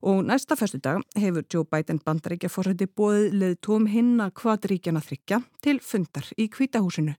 Og 0.01 0.25
næsta 0.25 0.57
fyrstu 0.57 0.81
dag 0.81 1.05
hefur 1.21 1.45
Joe 1.53 1.69
Biden 1.69 2.01
bandaríkja 2.01 2.49
fórsætti 2.49 2.89
bóðið 2.89 3.37
leð 3.37 3.55
tóm 3.61 3.85
hinna 3.93 4.31
kvadríkjana 4.33 5.05
þryggja 5.05 5.43
til 5.61 5.77
fundar 5.85 6.33
í 6.41 6.49
kvítahúsinu. 6.49 7.19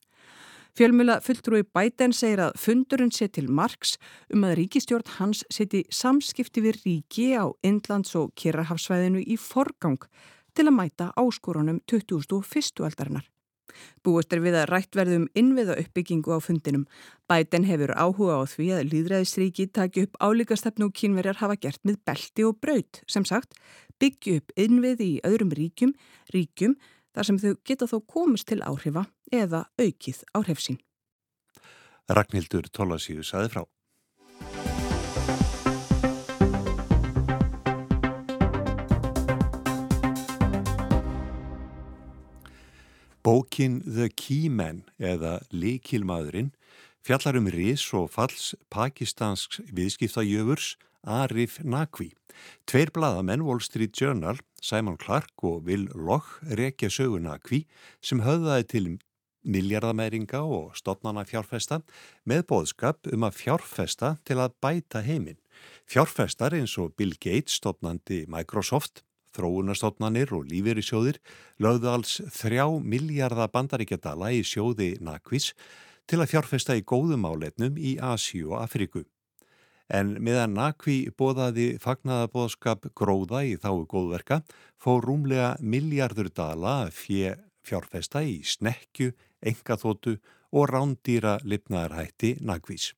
Fjölmjöla 0.76 1.22
fulltrúi 1.22 1.62
Biden 1.70 2.18
segir 2.18 2.42
að 2.48 2.58
fundurinn 2.58 3.14
sé 3.14 3.30
til 3.30 3.46
margs 3.46 4.00
um 4.34 4.42
að 4.42 4.58
ríkistjórn 4.64 5.20
hans 5.20 5.46
seti 5.54 5.86
samskipti 5.94 6.66
við 6.66 6.82
ríki 6.82 7.36
á 7.38 7.46
Indlands- 7.62 8.18
og 8.18 8.34
Kirrahafsvæðinu 8.34 9.22
í 9.22 9.38
forgang 9.38 10.02
til 10.56 10.70
að 10.70 10.78
mæta 10.80 11.12
áskorunum 11.20 11.82
2001. 11.92 12.84
aldarinnar. 12.88 13.28
Búist 14.06 14.34
er 14.34 14.42
við 14.44 14.56
að 14.60 14.70
rætt 14.70 14.96
verðum 14.96 15.26
innviða 15.38 15.76
uppbyggingu 15.82 16.36
á 16.38 16.40
fundinum. 16.44 16.86
Bæten 17.28 17.66
hefur 17.68 17.92
áhuga 17.98 18.40
á 18.40 18.44
því 18.48 18.68
að 18.78 18.90
líðræðisríki 18.94 19.68
taki 19.74 20.06
upp 20.06 20.16
álíkastefnu 20.22 20.90
og 20.90 20.96
kínverjar 20.96 21.42
hafa 21.42 21.58
gert 21.60 21.82
með 21.84 22.00
belti 22.08 22.46
og 22.48 22.60
braut. 22.62 23.02
Sem 23.12 23.26
sagt, 23.28 23.58
byggju 24.00 24.40
upp 24.40 24.56
innvið 24.56 25.04
í 25.04 25.12
öðrum 25.28 25.54
ríkjum, 25.58 25.96
ríkjum 26.34 26.78
þar 27.16 27.30
sem 27.30 27.40
þau 27.42 27.54
geta 27.68 27.90
þó 27.90 27.98
komist 28.08 28.48
til 28.52 28.62
áhrifa 28.64 29.08
eða 29.34 29.66
aukið 29.82 30.24
áhrifsín. 30.36 30.80
Ragnhildur 32.06 32.70
Tólasíu 32.70 33.26
saði 33.26 33.52
frá. 33.56 33.64
Bókin 43.26 43.80
The 43.82 44.12
Keyman 44.14 44.84
eða 45.02 45.40
Likilmaðurinn 45.50 46.52
fjallar 47.02 47.40
um 47.40 47.48
ris 47.50 47.82
og 47.98 48.12
falls 48.14 48.52
pakistansk 48.70 49.58
viðskiptajöfurs 49.74 50.76
Arif 51.02 51.56
Naqvi. 51.66 52.12
Tveir 52.70 52.92
bladamenn 52.94 53.42
Wall 53.48 53.64
Street 53.66 53.98
Journal, 53.98 54.38
Simon 54.62 55.00
Clark 55.02 55.42
og 55.42 55.66
Will 55.66 55.88
Loch 55.98 56.36
rekja 56.46 56.92
sögu 56.94 57.18
Naqvi 57.24 57.64
sem 57.98 58.22
höfðaði 58.22 58.70
til 58.76 58.92
miljardamæringa 59.42 60.44
og 60.46 60.78
stopnana 60.78 61.26
fjárfesta 61.26 61.82
með 62.30 62.46
bóðskap 62.54 63.10
um 63.10 63.26
að 63.26 63.42
fjárfesta 63.42 64.16
til 64.22 64.38
að 64.38 64.54
bæta 64.62 65.02
heiminn. 65.02 65.42
Fjárfestar 65.90 66.54
eins 66.54 66.78
og 66.78 66.94
Bill 66.94 67.18
Gates 67.18 67.58
stopnandi 67.58 68.28
Microsoft 68.30 69.02
Þróunastofnanir 69.36 70.32
og 70.36 70.48
lífeyrisjóðir 70.52 71.20
lögðu 71.62 71.92
alls 71.92 72.20
þrjá 72.34 72.66
miljardar 72.82 73.52
bandaríkjadala 73.54 74.32
í 74.36 74.42
sjóði 74.48 74.96
Nakvis 75.04 75.52
til 76.10 76.22
að 76.22 76.32
fjárfesta 76.34 76.78
í 76.78 76.86
góðum 76.88 77.28
áletnum 77.28 77.78
í 77.78 77.98
Asíu 78.02 78.54
og 78.54 78.64
Afriku. 78.64 79.04
En 79.92 80.16
meðan 80.24 80.56
Nakvi 80.58 81.12
bóðaði 81.14 81.76
fagnaðabóðskap 81.82 82.88
gróða 82.98 83.44
í 83.46 83.54
þáu 83.62 83.86
góðverka 83.90 84.42
fór 84.82 85.06
rúmlega 85.06 85.54
miljardur 85.62 86.32
dala 86.34 86.88
fjö 86.90 87.36
fjárfesta 87.66 88.24
í 88.26 88.40
snekju, 88.46 89.14
engaþótu 89.46 90.18
og 90.56 90.70
rándýra 90.72 91.38
lipnaðarhætti 91.46 92.38
Nakvis. 92.42 92.94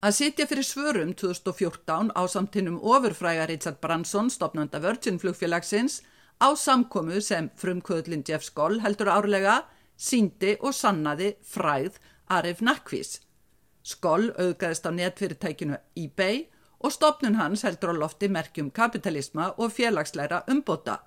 Að 0.00 0.14
sitja 0.16 0.46
fyrir 0.48 0.64
svörum 0.64 1.10
2014 1.12 2.08
á 2.16 2.22
samtinnum 2.24 2.78
ofurfræga 2.80 3.44
Richard 3.50 3.82
Branson, 3.82 4.30
stopnanda 4.32 4.80
Virgin 4.80 5.18
flugfélagsins, 5.20 6.00
á 6.40 6.56
samkomu 6.56 7.20
sem 7.20 7.50
frumkvöðlinn 7.60 8.24
Jeff 8.24 8.46
Skoll 8.48 8.80
heldur 8.80 9.12
árlega, 9.12 9.58
síndi 10.00 10.54
og 10.64 10.72
sannaði 10.72 11.34
fræð 11.44 12.00
Arif 12.32 12.64
Nakvis. 12.64 13.20
Skoll 13.84 14.32
auðgæðist 14.40 14.88
á 14.88 14.90
netfyrirtækinu 14.96 15.76
eBay 15.92 16.46
og 16.80 16.96
stopnun 16.96 17.36
hans 17.36 17.68
heldur 17.68 17.92
á 17.92 18.00
lofti 18.00 18.32
merkjum 18.32 18.72
kapitalisma 18.72 19.52
og 19.60 19.76
félagsleira 19.76 20.46
umbota. 20.48 21.02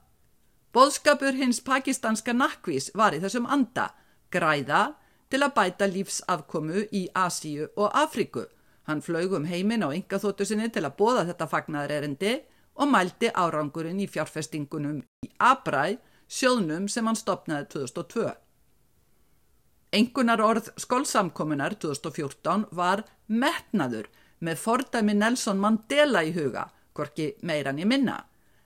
Bóðskapur 0.69 1.33
hins 1.33 1.65
pakistanska 1.65 2.37
Nakvis 2.37 2.93
var 2.93 3.17
í 3.17 3.25
þessum 3.25 3.49
anda, 3.49 3.89
græða 4.29 4.91
til 5.33 5.41
að 5.41 5.55
bæta 5.57 5.89
lífsafkomu 5.89 6.91
í 6.93 7.07
Asíu 7.17 7.71
og 7.73 7.89
Afriku 7.89 8.51
Hann 8.87 9.01
flög 9.01 9.33
um 9.37 9.45
heiminn 9.47 9.85
á 9.85 9.89
yngaþóttu 9.95 10.45
sinni 10.47 10.69
til 10.73 10.83
að 10.83 10.97
bóða 10.99 11.27
þetta 11.29 11.49
fagnaðar 11.51 11.95
erindi 11.99 12.33
og 12.75 12.89
mældi 12.89 13.29
árangurinn 13.31 14.01
í 14.03 14.09
fjárfestingunum 14.09 15.03
í 15.23 15.29
Abræ, 15.39 15.97
sjóðnum 16.27 16.89
sem 16.89 17.07
hann 17.07 17.19
stopnaði 17.19 17.69
2002. 17.75 18.33
Engunar 19.93 20.41
orð 20.41 20.71
skólsamkominar 20.81 21.75
2014 21.77 22.67
var 22.73 23.03
metnaður 23.29 24.09
með 24.43 24.59
fordæmi 24.59 25.13
Nelson 25.15 25.59
Mandela 25.61 26.23
í 26.25 26.33
huga, 26.33 26.65
hvorki 26.97 27.33
meiran 27.45 27.79
í 27.79 27.85
minna. 27.85 28.23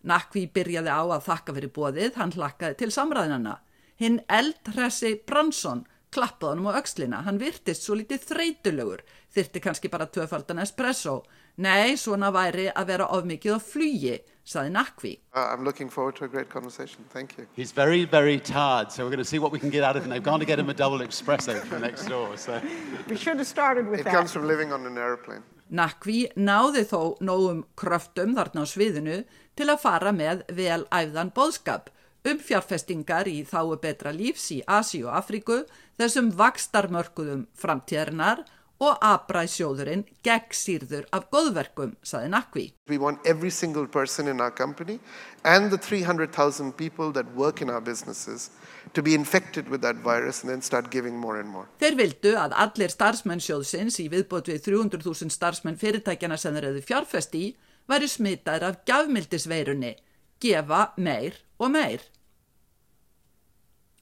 Nakvi 0.08 0.45
byrjaði 0.53 0.93
á 0.93 1.03
að 1.03 1.25
þakka 1.27 1.56
fyrir 1.58 1.73
bóðið, 1.75 2.13
hann 2.15 2.32
hlakkaði 2.32 2.80
til 2.80 2.89
samræðinana. 2.95 3.58
Hinn 3.99 4.21
eldressi 4.32 5.17
Bransson 5.27 5.84
klappaði 6.15 6.53
honum 6.53 6.69
á 6.71 6.77
aukslina, 6.80 7.21
hann 7.27 7.41
virtist 7.41 7.84
svo 7.84 7.97
litið 7.99 8.23
þreytulögur, 8.30 9.03
þyrti 9.38 9.62
kannski 9.63 9.91
bara 9.93 10.08
tvöfaldan 10.10 10.62
espresso. 10.63 11.21
Nei, 11.63 11.95
svona 11.97 12.30
væri 12.34 12.67
að 12.69 12.89
vera 12.91 13.08
ofmikið 13.17 13.58
á 13.58 13.60
flugi, 13.62 14.15
saði 14.45 14.73
Nakvi. 14.73 15.13
Uh, 15.34 15.47
I'm 15.52 15.63
looking 15.63 15.89
forward 15.89 16.15
to 16.17 16.26
a 16.26 16.28
great 16.28 16.50
conversation. 16.50 17.06
Thank 17.13 17.38
you. 17.38 17.47
He's 17.56 17.71
very, 17.71 18.06
very 18.06 18.39
tired, 18.39 18.91
so 18.91 19.04
we're 19.04 19.15
going 19.15 19.26
to 19.26 19.32
see 19.32 19.39
what 19.39 19.52
we 19.52 19.60
can 19.60 19.69
get 19.69 19.84
out 19.84 19.95
of 19.95 20.04
him. 20.04 20.10
They've 20.10 20.23
gone 20.23 20.39
to 20.39 20.45
get 20.45 20.60
him 20.60 20.69
a 20.69 20.73
double 20.73 21.00
espresso 21.00 21.58
from 21.65 21.82
next 21.82 22.06
door. 22.06 22.38
So. 22.38 22.62
We 23.10 23.17
should 23.17 23.38
have 23.38 23.47
started 23.47 23.88
with 23.88 24.02
it 24.02 24.04
that. 24.04 24.13
It 24.13 24.17
comes 24.17 24.32
from 24.32 24.47
living 24.47 24.71
on 24.71 24.86
an 24.86 24.97
airplane. 24.97 25.43
Nakvi 25.67 26.30
náði 26.39 26.86
þó 26.88 27.17
nógum 27.19 27.65
kröftum 27.76 28.38
þarna 28.38 28.63
á 28.63 28.65
sviðinu 28.71 29.17
til 29.58 29.67
að 29.67 29.82
fara 29.84 30.13
með 30.15 30.45
vel 30.56 30.86
æfðan 30.95 31.34
bóðskap 31.36 31.89
um 32.28 32.39
fjárfestingar 32.43 33.28
í 33.28 33.41
þáu 33.47 33.76
betra 33.82 34.13
lífs 34.15 34.50
í 34.56 34.62
Asi 34.67 35.02
og 35.04 35.13
Afriku, 35.15 35.62
þessum 36.00 36.32
vakstarmörkuðum 36.39 37.45
framtíðarinnar 37.58 38.43
og 38.84 39.00
abræðsjóðurinn 39.02 40.04
gegn 40.26 40.54
sírður 40.54 41.08
af 41.16 41.28
góðverkum, 41.34 41.96
saði 42.06 42.30
Nakvi. 42.34 42.66
We 42.90 43.00
want 43.02 43.26
every 43.26 43.50
single 43.50 43.88
person 43.88 44.28
in 44.28 44.42
our 44.42 44.52
company 44.52 45.00
and 45.44 45.72
the 45.72 45.78
300,000 45.78 46.78
people 46.78 47.12
that 47.13 47.34
work 47.36 47.62
in 47.62 47.70
our 47.70 47.82
businesses 47.82 48.52
to 48.94 49.02
be 49.02 49.16
infected 49.16 49.70
with 49.70 49.82
that 49.82 49.98
virus 50.04 50.44
and 50.44 50.52
then 50.52 50.62
start 50.62 50.92
giving 50.92 51.18
more 51.18 51.40
and 51.40 51.50
more. 51.50 51.66
Þeir 51.82 51.98
vildu 51.98 52.36
að 52.38 52.54
allir 52.66 52.94
starfsmenn 52.94 53.42
sjóðsins 53.44 53.98
í 54.04 54.10
viðbót 54.13 54.52
við 54.52 54.62
300.000 54.70 55.34
starfsmenn 55.34 55.80
fyrirtækjana 55.82 56.38
sem 56.38 56.54
þeir 56.54 56.70
hefðu 56.70 56.86
fjárfest 56.92 57.34
í 57.38 57.48
væri 57.88 58.12
smittaðir 58.12 58.68
af 58.68 58.84
gafmildisveirunni, 58.86 59.96
gefa 60.44 60.92
meir 61.02 61.42
og 61.58 61.74
meir. 61.74 62.06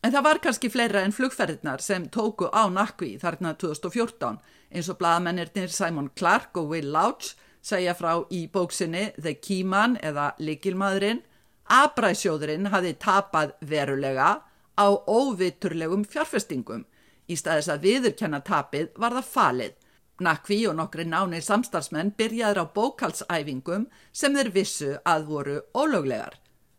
En 0.06 0.14
það 0.14 0.26
var 0.28 0.38
kannski 0.44 0.70
fleira 0.70 1.02
en 1.02 1.14
flugferðirnar 1.16 1.82
sem 1.82 2.04
tóku 2.14 2.46
á 2.54 2.70
nakvi 2.70 3.16
þarna 3.18 3.56
2014 3.58 4.36
eins 4.72 4.90
og 4.90 5.00
bladamennirnir 5.00 5.72
Simon 5.74 6.10
Clark 6.18 6.58
og 6.58 6.72
Will 6.74 6.92
Lauch 6.94 7.34
segja 7.66 7.96
frá 7.98 8.20
í 8.30 8.46
bóksinni 8.52 9.12
The 9.18 9.36
Keyman 9.42 9.98
eða 10.04 10.34
Likilmaðurinn. 10.40 11.24
Abræsjóðurinn 11.66 12.70
hafi 12.70 12.94
tapað 13.02 13.56
verulega 13.66 14.36
á 14.78 14.88
óviturlegum 15.08 16.06
fjárfestingum. 16.06 16.86
Í 17.26 17.36
staðis 17.40 17.72
að 17.74 17.88
viðurkenna 17.88 18.44
tapið 18.46 18.92
var 19.02 19.16
það 19.18 19.32
falið. 19.34 19.74
Nakvi 20.22 20.62
og 20.70 20.78
nokkri 20.78 21.04
nánir 21.10 21.44
samstarfsmenn 21.44 22.14
byrjaður 22.16 22.62
á 22.64 22.66
bókalsæfingum 22.76 23.90
sem 24.14 24.36
þeir 24.38 24.52
vissu 24.54 24.92
að 25.04 25.26
voru 25.32 25.58
ólöglegar. 25.76 26.38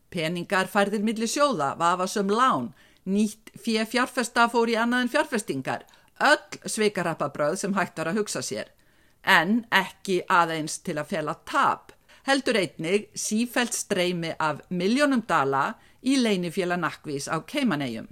Peningar 0.09 0.71
færðir 0.73 1.03
millir 1.05 1.29
sjóða, 1.29 1.75
vafasum 1.77 2.31
lán, 2.33 2.71
nýtt 3.05 3.53
fjárfesta 3.61 4.47
fór 4.49 4.71
í 4.73 4.79
annað 4.81 5.05
en 5.05 5.13
fjárfestingar, 5.13 5.83
öll 6.21 6.69
sveikarapabröð 6.69 7.59
sem 7.61 7.75
hægt 7.77 7.99
var 7.99 8.11
að 8.13 8.21
hugsa 8.23 8.43
sér, 8.43 8.71
en 9.23 9.65
ekki 9.75 10.23
aðeins 10.29 10.79
til 10.87 10.97
að 10.99 11.11
fjalla 11.13 11.35
tap, 11.45 11.93
heldur 12.27 12.59
einnig 12.59 13.09
sífælt 13.15 13.75
streymi 13.75 14.35
af 14.39 14.63
miljónum 14.71 15.23
dala 15.29 15.75
í 16.03 16.17
leinifjöla 16.23 16.79
Nakvís 16.81 17.29
á 17.29 17.37
Keimanegjum. 17.47 18.09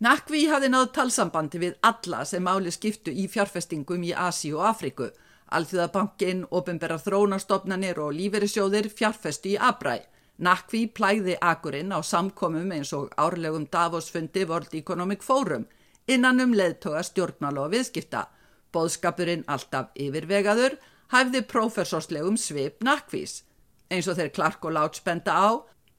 Nakví 0.00 0.46
hafði 0.48 0.70
náðu 0.72 0.86
talsambandi 0.96 1.58
við 1.60 1.74
alla 1.84 2.22
sem 2.24 2.42
máli 2.42 2.70
skiptu 2.72 3.12
í 3.12 3.26
fjárfestingum 3.28 4.06
í 4.08 4.14
Asi 4.16 4.52
og 4.54 4.64
Afriku, 4.70 5.10
Alþjóðabankin, 5.50 6.46
ofinberra 6.50 6.96
þrónastofnanir 7.02 7.98
og 8.00 8.14
lífeyrissjóðir 8.16 8.88
fjárfestu 8.88 9.52
í 9.52 9.58
Abræ, 9.60 9.98
Nakvi 10.40 10.86
plæði 10.88 11.34
akurinn 11.44 11.92
á 11.92 12.00
samkomum 12.00 12.70
eins 12.72 12.94
og 12.96 13.10
árlegum 13.20 13.66
Davosfundi 13.68 14.46
World 14.48 14.72
Economic 14.78 15.20
Forum 15.26 15.66
innan 16.10 16.42
um 16.42 16.54
leðtoga 16.56 17.02
stjórnmála 17.06 17.66
og 17.66 17.74
viðskipta. 17.74 18.26
Bóðskapurinn 18.74 19.46
alltaf 19.50 19.94
yfirvegaður 19.98 20.76
hæfði 21.14 21.42
prófersorslegum 21.50 22.36
svip 22.38 22.82
Nakvis. 22.86 23.44
Eins 23.90 24.06
og 24.10 24.18
þeir 24.18 24.34
Clark 24.34 24.66
og 24.66 24.76
Látt 24.76 25.00
spenda 25.00 25.34
á, 25.34 25.50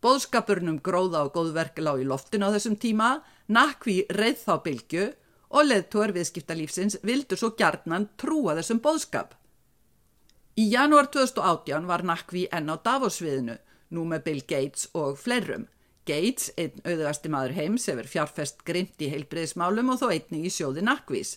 bóðskapurinn 0.04 0.72
um 0.72 0.80
gróða 0.84 1.26
og 1.28 1.34
góðverkla 1.36 1.96
á 1.96 2.00
í 2.00 2.08
loftin 2.08 2.46
á 2.48 2.54
þessum 2.54 2.78
tíma, 2.80 3.20
Nakvi 3.52 4.06
reið 4.12 4.40
þá 4.46 4.54
bylgu 4.64 5.10
og 5.52 5.68
leðtogar 5.68 6.14
viðskiptalífsins 6.16 7.02
vildu 7.04 7.36
svo 7.36 7.52
gjarnan 7.60 8.08
trúa 8.20 8.56
þessum 8.60 8.80
bóðskap. 8.84 9.36
Í 10.56 10.68
janúar 10.72 11.08
2018 11.12 11.88
var 11.88 12.04
Nakvi 12.08 12.48
enn 12.52 12.72
á 12.72 12.76
Davosviðinu 12.80 13.58
nú 13.92 14.08
með 14.08 14.24
Bill 14.28 14.44
Gates 14.48 14.88
og 14.96 15.20
flerrum. 15.20 15.68
Gates, 16.10 16.50
einn 16.58 16.82
auðvasti 16.86 17.30
maður 17.32 17.56
heims, 17.58 17.88
hefur 17.90 18.10
fjárfest 18.10 18.64
grimt 18.66 19.02
í 19.02 19.10
heilbreyðismálum 19.12 19.94
og 19.94 20.02
þó 20.02 20.08
einni 20.12 20.46
í 20.48 20.54
sjóði 20.54 20.84
Nakvís. 20.86 21.36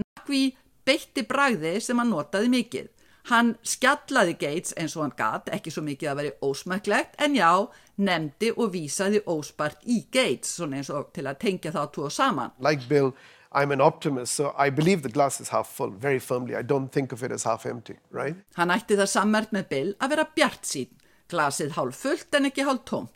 Nakví 0.00 0.42
beitti 0.86 1.24
bragði 1.28 1.76
sem 1.84 1.98
hann 2.00 2.12
notaði 2.14 2.52
mikið. 2.52 2.92
Hann 3.26 3.56
skjallaði 3.66 4.36
Gates 4.38 4.74
eins 4.78 4.94
og 4.96 5.02
hann 5.02 5.16
gat, 5.18 5.48
ekki 5.52 5.72
svo 5.74 5.82
mikið 5.82 6.10
að 6.12 6.18
veri 6.20 6.34
ósmæklegt, 6.46 7.16
en 7.22 7.34
já, 7.34 7.50
nefndi 7.98 8.52
og 8.54 8.70
vísaði 8.76 9.22
óspart 9.26 9.82
í 9.82 10.04
Gates, 10.14 10.54
svona 10.60 10.78
eins 10.78 10.92
og 10.94 11.10
til 11.16 11.26
að 11.26 11.40
tengja 11.42 11.74
þá 11.74 11.82
tvo 11.96 12.10
saman. 12.12 12.54
Like 12.62 12.86
Bill, 12.88 13.10
I'm 13.50 13.72
an 13.74 13.82
optimist, 13.82 14.38
so 14.38 14.54
I 14.56 14.70
believe 14.70 15.02
the 15.02 15.10
glass 15.10 15.40
is 15.40 15.50
half 15.50 15.66
full, 15.66 15.90
very 15.90 16.20
firmly. 16.20 16.54
I 16.54 16.62
don't 16.62 16.92
think 16.92 17.12
of 17.12 17.24
it 17.24 17.32
as 17.32 17.42
half 17.44 17.66
empty, 17.66 17.98
right? 18.10 18.38
Hann 18.54 18.70
ætti 18.70 18.94
það 19.00 19.10
sammert 19.10 19.52
með 19.52 19.68
Bill 19.74 19.90
að 19.98 20.14
vera 20.14 20.30
bjart 20.36 20.70
sín 20.70 20.94
glasið 21.30 21.74
hálf 21.76 22.02
fullt 22.04 22.36
en 22.38 22.50
ekki 22.50 22.66
hálf 22.66 22.84
tómt. 22.86 23.15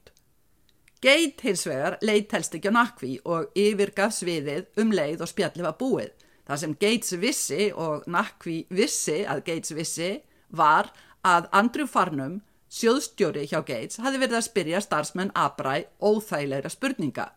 Geit 1.00 1.40
hins 1.40 1.62
vegar 1.64 1.96
leitt 2.04 2.32
helst 2.36 2.54
ekki 2.56 2.68
á 2.68 2.76
nakvi 2.76 3.14
og 3.24 3.54
yfirgaf 3.56 4.12
sviðið 4.12 4.82
um 4.82 4.90
leið 4.92 5.22
og 5.24 5.30
spjalli 5.30 5.64
var 5.64 5.78
búið. 5.80 6.10
Það 6.44 6.60
sem 6.60 6.74
Gates 6.82 7.14
vissi 7.22 7.68
og 7.72 8.04
nakvi 8.10 8.56
vissi 8.68 9.22
að 9.24 9.40
Gates 9.46 9.72
vissi 9.72 10.10
var 10.52 10.90
að 11.24 11.48
Andrew 11.56 11.88
Farnum, 11.88 12.40
sjóðstjóri 12.68 13.46
hjá 13.48 13.62
Gates, 13.64 13.96
hafi 14.04 14.20
verið 14.20 14.40
að 14.42 14.46
spyrja 14.50 14.82
starfsmenn 14.84 15.32
Abræ 15.32 15.86
óþægilegra 16.04 16.68
spurninga. 16.74 17.30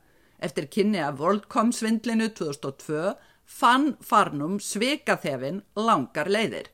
Eftir 0.43 0.67
kynni 0.67 0.99
af 0.99 1.21
WorldCom 1.21 1.71
svindlinu 1.71 2.27
2002 2.35 3.13
fann 3.47 3.93
Farnum 4.03 4.59
svekaþefin 4.59 5.63
langar 5.79 6.27
leiðir. 6.27 6.67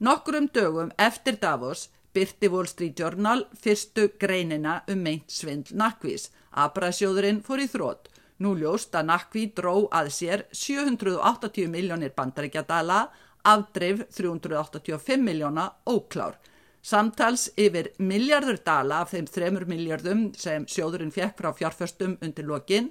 Nokkur 0.00 0.38
um 0.38 0.48
dögum 0.48 0.94
eftir 0.96 1.36
Davos 1.36 1.90
byrti 2.14 2.48
Wall 2.50 2.66
Street 2.66 2.98
Journal 2.98 3.44
fyrstu 3.62 4.10
greinina 4.18 4.80
um 4.90 5.02
meint 5.04 5.30
svindl 5.30 5.76
nakvís. 5.78 6.30
Abrasjóðurinn 6.50 7.42
fór 7.46 7.62
í 7.62 7.68
þrótt. 7.70 8.08
Nú 8.40 8.54
ljóst 8.56 8.94
að 8.96 9.10
nakví 9.10 9.46
dró 9.56 9.74
að 9.92 10.08
sér 10.16 10.44
780 10.52 11.68
miljónir 11.68 12.14
bandaríkjadala, 12.16 13.10
afdreif 13.44 14.06
385 14.16 15.20
miljóna 15.24 15.68
óklár. 15.86 16.38
Samtals 16.82 17.50
yfir 17.60 17.90
miljardur 17.98 18.56
dala 18.64 19.02
af 19.04 19.12
þeim 19.12 19.28
3 19.28 19.66
miljardum 19.68 20.30
sem 20.32 20.64
sjóðurinn 20.64 21.12
fekk 21.12 21.36
frá 21.36 21.52
fjárfestum 21.52 22.16
undir 22.24 22.48
lokin 22.48 22.88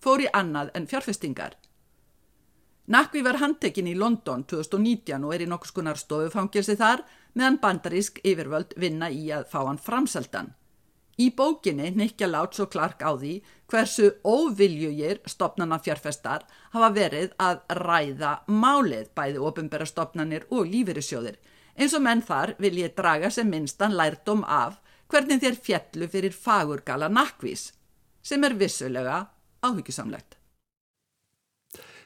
fór 0.00 0.24
í 0.24 0.28
annað 0.32 0.72
en 0.74 0.88
fjárfestingar. 0.88 1.56
Nakvi 2.86 3.24
var 3.26 3.40
handtekinn 3.40 3.88
í 3.90 3.96
London 3.98 4.44
2019 4.46 5.24
og 5.26 5.32
er 5.34 5.42
í 5.42 5.48
nokkus 5.50 5.72
konar 5.74 5.98
stofufangilsi 5.98 6.76
þar 6.78 7.02
meðan 7.34 7.58
bandarísk 7.62 8.20
yfirvöld 8.22 8.76
vinna 8.78 9.08
í 9.10 9.24
að 9.34 9.48
fá 9.50 9.58
hann 9.64 9.80
framseldan. 9.82 10.52
Í 11.18 11.32
bókinni 11.34 11.90
Nikja 11.96 12.28
Láts 12.28 12.60
og 12.62 12.70
Clark 12.70 13.02
á 13.02 13.10
því 13.16 13.40
hversu 13.72 14.12
óviljugir 14.22 15.22
stopnana 15.26 15.80
fjárfestar 15.82 16.44
hafa 16.76 16.92
verið 16.94 17.34
að 17.42 17.62
ræða 17.80 18.32
málið 18.46 19.10
bæði 19.16 19.42
ofinbæra 19.48 19.88
stopnanir 19.88 20.46
og 20.52 20.68
lífyrirsjóðir 20.70 21.40
eins 21.76 21.96
og 21.96 22.04
menn 22.06 22.22
þar 22.22 22.54
vil 22.62 22.76
ég 22.84 22.94
draga 22.94 23.32
sem 23.32 23.50
minnstan 23.50 23.96
lærdom 23.96 24.44
af 24.44 24.78
hvernig 25.10 25.42
þér 25.42 25.58
fjallu 25.68 26.10
fyrir 26.12 26.36
fagurgala 26.36 27.10
nakvís 27.10 27.72
sem 28.22 28.44
er 28.44 28.54
vissulega 28.58 29.24
áhyggjusamlegt. 29.66 30.35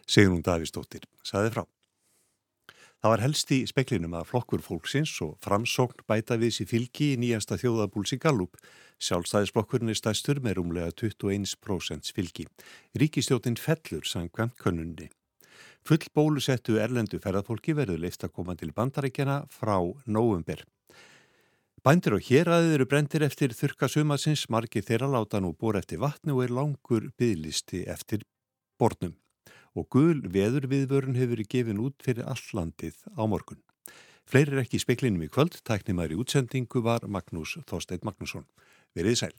Sigrun 0.06 0.42
Davísdóttir, 0.46 1.04
saði 1.26 1.54
frá. 1.56 1.64
Það 3.00 3.12
var 3.14 3.22
helst 3.24 3.52
í 3.56 3.58
speklinum 3.64 4.14
að 4.18 4.26
flokkur 4.28 4.60
fólksins 4.60 5.12
og 5.24 5.38
framsókn 5.40 6.02
bæta 6.10 6.36
við 6.36 6.50
sér 6.58 6.66
fylgi 6.68 7.06
í 7.14 7.20
nýjasta 7.22 7.56
þjóðabúls 7.62 8.12
í 8.12 8.18
Gallup. 8.20 8.58
Sjálfstæðisblokkurinn 9.00 9.88
er 9.88 9.96
stæstur 9.96 10.42
með 10.44 10.58
rúmlega 10.58 10.92
21% 11.00 12.12
fylgi. 12.12 12.44
Ríkistjótin 13.00 13.56
fellur 13.56 14.04
sangkvæmt 14.04 14.60
könnunni. 14.60 15.08
Full 15.80 16.12
bólusettu 16.12 16.76
erlendu 16.76 17.22
ferðarfólki 17.24 17.72
verður 17.78 18.02
leist 18.04 18.28
að 18.28 18.34
koma 18.36 18.52
til 18.60 18.68
bandarækjana 18.76 19.38
frá 19.48 19.78
nóumber. 20.04 20.66
Bændir 21.80 22.18
og 22.18 22.28
hér 22.28 22.52
aðeins 22.52 22.76
eru 22.76 22.84
brendir 22.84 23.24
eftir 23.24 23.56
þurka 23.56 23.88
sumasins, 23.88 24.44
margir 24.52 24.84
þeirra 24.84 25.08
láta 25.08 25.40
nú 25.40 25.54
bor 25.56 25.80
eftir 25.80 26.04
vatni 26.04 26.36
og 26.36 26.44
er 26.44 26.52
langur 26.52 27.08
byðlisti 27.16 27.86
eftir 27.88 28.28
bornum 28.76 29.16
og 29.78 29.88
gul 29.94 30.22
veðurviðvörun 30.34 31.18
hefur 31.18 31.36
verið 31.36 31.50
gefin 31.54 31.82
út 31.82 31.98
fyrir 32.02 32.26
allandið 32.30 32.96
á 33.14 33.22
morgun. 33.30 33.60
Fleiri 34.30 34.54
er 34.54 34.64
ekki 34.64 34.78
í 34.78 34.82
speklinum 34.82 35.24
í 35.26 35.30
kvöld, 35.32 35.58
tæknimæri 35.66 36.18
útsendingu 36.18 36.82
var 36.86 37.06
Magnús 37.06 37.56
Þorstein 37.66 38.04
Magnússon. 38.06 38.46
Verið 38.94 39.24
sæl. 39.24 39.34